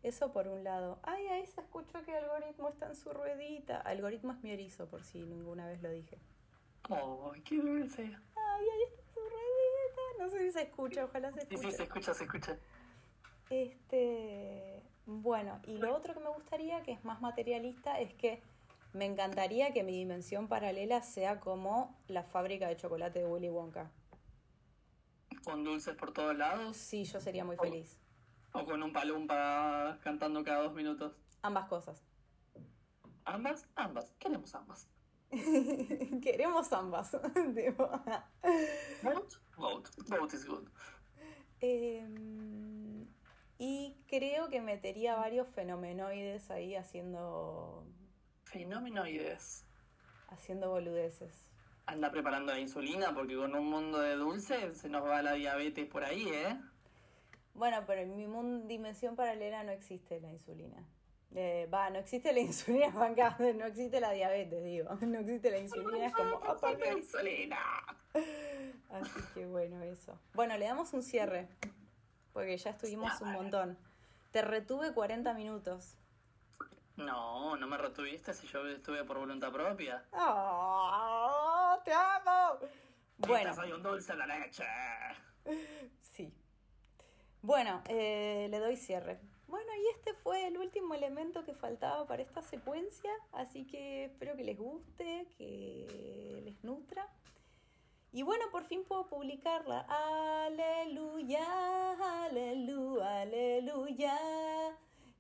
Sí. 0.03 0.09
Eso 0.09 0.32
por 0.32 0.48
un 0.48 0.64
lado. 0.64 0.98
Ay, 1.03 1.26
ahí 1.28 1.46
se 1.46 1.61
escuchó 1.61 2.03
que 2.05 2.14
algoritmo 2.16 2.68
está 2.68 2.86
en 2.88 2.96
su 2.96 3.11
ruedita. 3.12 3.80
Algoritmo 3.80 4.32
es 4.32 4.42
mi 4.42 4.51
erizo, 4.51 4.88
por 4.88 5.05
si 5.05 5.20
ninguna 5.20 5.66
vez 5.66 5.82
lo 5.82 5.90
dije. 5.90 6.18
Oh, 6.88 7.32
qué 7.44 7.57
dulce. 7.57 8.03
Ay, 8.05 8.66
ahí 8.68 8.82
está 8.88 9.01
en 9.03 9.09
su 9.14 9.20
ruedita. 9.20 10.03
No 10.18 10.28
sé 10.28 10.38
si 10.46 10.53
se 10.53 10.62
escucha, 10.62 11.05
ojalá 11.05 11.30
se 11.32 11.40
Sí, 11.42 11.46
escuche. 11.51 11.70
sí, 11.70 11.76
se 11.76 11.82
escucha, 11.84 12.14
se 12.14 12.24
escucha. 12.24 12.59
Este, 13.51 14.82
bueno, 15.07 15.61
y 15.66 15.76
lo 15.78 15.94
otro 15.94 16.14
que 16.14 16.20
me 16.20 16.28
gustaría, 16.30 16.82
que 16.82 16.92
es 16.92 17.05
más 17.05 17.20
materialista, 17.20 18.01
es 18.01 18.14
que 18.14 18.42
me 18.92 19.05
encantaría 19.05 19.72
que 19.72 19.82
mi 19.82 19.92
dimensión 19.92 20.48
paralela 20.48 21.03
sea 21.03 21.40
como 21.40 21.96
la 22.09 22.22
fábrica 22.22 22.68
de 22.68 22.76
chocolate 22.76 23.20
de 23.20 23.26
Willy 23.26 23.48
Wonka. 23.51 23.90
Con 25.44 25.64
dulces 25.64 25.94
por 25.96 26.12
todos 26.12 26.36
lados. 26.36 26.76
Sí, 26.76 27.05
yo 27.05 27.20
sería 27.20 27.44
muy 27.44 27.57
feliz. 27.57 27.98
O 28.53 28.64
con 28.64 28.82
un 28.82 28.92
palumpa 28.92 29.98
cantando 30.03 30.42
cada 30.42 30.62
dos 30.64 30.74
minutos. 30.74 31.12
Ambas 31.42 31.68
cosas. 31.68 32.03
Ambas, 33.24 33.68
ambas. 33.76 34.12
Queremos 34.18 34.55
ambas. 34.55 34.88
Queremos 36.22 36.72
ambas. 36.72 37.11
Tipo, 37.55 37.88
Vote, 39.03 39.36
vote, 39.57 39.90
vote 40.09 40.36
is 40.36 40.46
good. 40.46 40.68
Em, 41.61 43.07
y 43.59 43.96
creo 44.09 44.48
que 44.48 44.61
metería 44.61 45.16
varios 45.16 45.48
fenomenoides 45.48 46.51
ahí 46.51 46.74
haciendo, 46.74 47.86
Fenomenoides. 48.44 49.64
haciendo 50.28 50.70
boludeces. 50.70 51.46
Anda 51.86 52.11
preparando 52.11 52.53
la 52.53 52.59
insulina 52.59 53.14
porque 53.14 53.36
con 53.36 53.55
un 53.55 53.66
mundo 53.68 54.01
de 54.01 54.16
dulces 54.16 54.78
se 54.78 54.88
nos 54.88 55.03
va 55.05 55.22
la 55.22 55.32
diabetes 55.34 55.86
por 55.88 56.05
ahí, 56.05 56.26
¿eh? 56.28 56.59
Bueno, 57.61 57.85
pero 57.87 58.01
en 58.01 58.17
mi 58.17 58.25
dimensión 58.67 59.17
paralela 59.17 59.63
no 59.65 59.71
existe 59.71 60.19
la 60.19 60.31
insulina. 60.31 60.83
Eh, 61.35 61.69
Va, 61.71 61.91
no 61.91 61.99
existe 61.99 62.33
la 62.33 62.41
insulina, 62.41 62.89
no 63.55 63.67
existe 63.67 64.01
la 64.01 64.13
diabetes, 64.13 64.65
digo. 64.65 64.95
No 65.03 65.19
existe 65.19 65.51
la 65.51 65.59
insulina, 65.59 66.07
es 66.07 66.15
como 66.15 66.37
aparte. 66.37 66.79
la 66.79 66.93
insulina. 66.99 67.59
Así 68.89 69.21
que 69.35 69.45
bueno, 69.45 69.83
eso. 69.83 70.19
Bueno, 70.33 70.57
le 70.57 70.65
damos 70.65 70.95
un 70.95 71.03
cierre. 71.03 71.49
porque 72.33 72.57
ya 72.57 72.71
estuvimos 72.71 73.21
un 73.21 73.33
montón. 73.33 73.77
Te 74.31 74.41
retuve 74.41 74.95
40 74.95 75.35
minutos. 75.35 75.99
No, 76.97 77.59
no 77.59 77.67
me 77.67 77.77
retuviste 77.77 78.33
si 78.33 78.47
yo 78.47 78.67
estuve 78.67 79.05
por 79.05 79.19
voluntad 79.19 79.53
propia. 79.53 80.03
¡Oh, 80.13 81.79
¡Te 81.85 81.93
amo! 81.93 82.59
Bueno. 83.19 83.55
Soy 83.55 83.71
un 83.73 83.83
dulce 83.83 84.17
de 84.17 84.27
leche. 84.27 84.65
Sí. 86.01 86.33
Bueno, 87.43 87.82
eh, 87.88 88.49
le 88.51 88.59
doy 88.59 88.76
cierre. 88.76 89.18
Bueno, 89.49 89.66
y 89.74 89.97
este 89.97 90.14
fue 90.14 90.47
el 90.47 90.59
último 90.59 90.95
elemento 90.95 91.45
que 91.45 91.55
faltaba 91.55 92.07
para 92.07 92.22
esta 92.22 92.43
secuencia, 92.43 93.11
así 93.32 93.66
que 93.66 94.05
espero 94.05 94.36
que 94.36 94.45
les 94.45 94.59
guste, 94.59 95.26
que 95.38 96.43
les 96.45 96.62
nutra. 96.62 97.09
Y 98.12 98.22
bueno, 98.22 98.45
por 98.51 98.64
fin 98.64 98.84
puedo 98.84 99.09
publicarla. 99.09 99.86
Aleluya, 100.47 101.45
aleluya, 102.24 103.20
aleluya. 103.22 104.18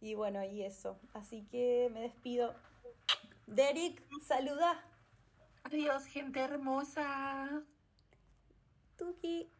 Y 0.00 0.14
bueno, 0.14 0.44
y 0.44 0.62
eso. 0.62 0.98
Así 1.14 1.46
que 1.50 1.90
me 1.92 2.00
despido. 2.00 2.54
Derek, 3.46 4.02
saluda. 4.22 4.84
Adiós, 5.64 6.04
gente 6.04 6.40
hermosa. 6.40 7.62
Tuki. 8.96 9.50